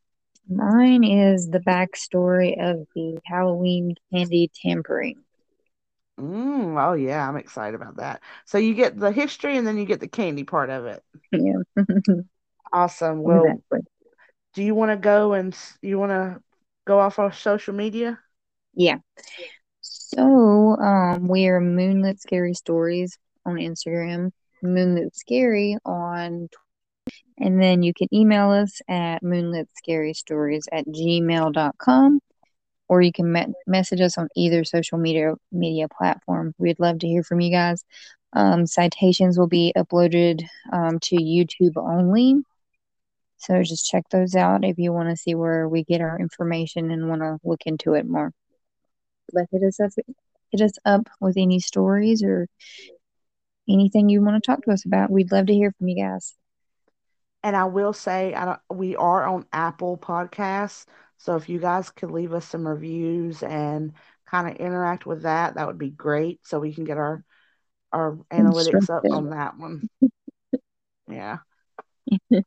mine 0.48 1.04
is 1.04 1.50
the 1.50 1.60
backstory 1.60 2.54
of 2.62 2.88
the 2.94 3.20
Halloween 3.26 3.96
candy 4.14 4.52
tampering. 4.62 5.24
Mm, 6.20 6.80
oh 6.82 6.94
yeah, 6.94 7.28
I'm 7.28 7.38
excited 7.38 7.76
about 7.76 7.98
that. 7.98 8.22
So 8.46 8.58
you 8.58 8.74
get 8.76 8.98
the 8.98 9.12
history 9.12 9.58
and 9.58 9.66
then 9.66 9.78
you 9.78 9.86
get 9.86 10.00
the 10.00 10.08
candy 10.08 10.44
part 10.44 10.70
of 10.70 10.86
it. 10.86 11.04
Yeah. 11.32 11.62
Awesome. 12.74 13.22
Well, 13.22 13.64
Exactly. 13.70 13.82
do 14.54 14.64
you 14.64 14.76
want 14.76 14.92
to 14.92 14.98
go 14.98 15.34
and 15.34 15.58
you 15.82 16.00
want 16.00 16.12
to 16.12 16.42
go 16.86 17.00
off 17.00 17.20
our 17.20 17.32
social 17.34 17.74
media? 17.74 18.20
Yeah. 18.74 18.98
So, 20.14 20.76
um, 20.76 21.30
we 21.30 21.48
are 21.48 21.62
Moonlit 21.62 22.20
Scary 22.20 22.54
Stories 22.54 23.18
on 23.46 23.56
Instagram, 23.56 24.32
Moonlit 24.62 25.16
Scary 25.16 25.78
on 25.86 26.50
Twitter, 26.50 27.18
and 27.38 27.62
then 27.62 27.82
you 27.82 27.94
can 27.94 28.14
email 28.14 28.52
us 28.52 28.82
at 28.90 29.24
moonlitscarystories 29.24 30.64
at 30.74 30.86
gmail.com 30.86 32.20
or 32.90 33.02
you 33.02 33.14
can 33.14 33.32
me- 33.32 33.54
message 33.68 34.02
us 34.02 34.18
on 34.18 34.28
either 34.36 34.66
social 34.66 34.98
media 34.98 35.36
media 35.54 35.88
platform. 35.88 36.54
We'd 36.58 36.82
love 36.82 37.00
to 37.00 37.08
hear 37.08 37.24
from 37.24 37.40
you 37.40 37.52
guys. 37.52 37.86
Um, 38.34 38.68
citations 38.68 39.40
will 39.40 39.48
be 39.48 39.72
uploaded 39.78 40.44
um, 40.74 41.00
to 41.04 41.16
YouTube 41.16 41.78
only. 41.78 42.36
So 43.38 43.64
just 43.64 43.90
check 43.90 44.04
those 44.12 44.36
out 44.36 44.66
if 44.66 44.78
you 44.78 44.92
want 44.92 45.10
to 45.10 45.16
see 45.16 45.36
where 45.36 45.70
we 45.70 45.86
get 45.86 46.02
our 46.02 46.20
information 46.20 46.92
and 46.92 47.08
want 47.08 47.22
to 47.22 47.38
look 47.46 47.62
into 47.66 47.94
it 47.94 48.06
more. 48.06 48.34
But 49.34 49.48
hit 49.52 49.64
us 49.64 49.80
up, 49.80 49.92
hit 50.52 50.62
us 50.62 50.74
up 50.86 51.08
with 51.20 51.38
any 51.38 51.60
stories 51.60 52.24
or 52.24 52.48
anything 53.70 54.10
you 54.10 54.22
want 54.22 54.42
to 54.42 54.46
talk 54.46 54.64
to 54.64 54.72
us 54.72 54.86
about. 54.86 55.12
We'd 55.12 55.32
love 55.32 55.48
to 55.48 55.54
hear 55.54 55.72
from 55.78 55.88
you 55.88 56.04
guys. 56.04 56.36
And 57.44 57.56
I 57.56 57.66
will 57.66 57.94
say, 57.94 58.36
I 58.36 58.58
we 58.72 58.96
are 58.96 59.26
on 59.26 59.46
Apple 59.52 59.98
Podcasts. 59.98 60.86
So 61.18 61.36
if 61.36 61.50
you 61.50 61.60
guys 61.60 61.90
could 61.90 62.12
leave 62.12 62.34
us 62.34 62.46
some 62.46 62.68
reviews 62.68 63.44
and 63.44 63.94
kind 64.26 64.48
of 64.48 64.56
interact 64.56 65.06
with 65.06 65.24
that, 65.24 65.56
that 65.56 65.68
would 65.68 65.78
be 65.78 65.90
great. 65.90 66.40
So 66.44 66.60
we 66.60 66.74
can 66.74 66.84
get 66.84 66.98
our 66.98 67.24
our 67.92 68.18
analytics 68.32 68.90
up 68.90 69.04
on 69.12 69.32
that 69.32 69.58
one. 69.58 69.90
yeah. 71.10 71.38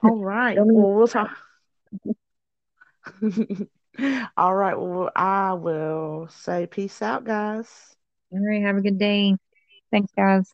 All 0.02 0.16
right. 0.16 0.56
Well, 0.58 0.94
we'll 0.94 1.08
talk. 1.08 1.30
All 4.37 4.54
right. 4.54 4.78
Well, 4.78 5.11
I 5.14 5.54
will 5.54 6.28
say 6.28 6.66
peace 6.66 7.00
out, 7.02 7.24
guys. 7.24 7.96
All 8.33 8.40
right. 8.44 8.62
Have 8.62 8.76
a 8.76 8.80
good 8.80 8.98
day. 8.98 9.37
Thanks, 9.90 10.12
guys. 10.16 10.52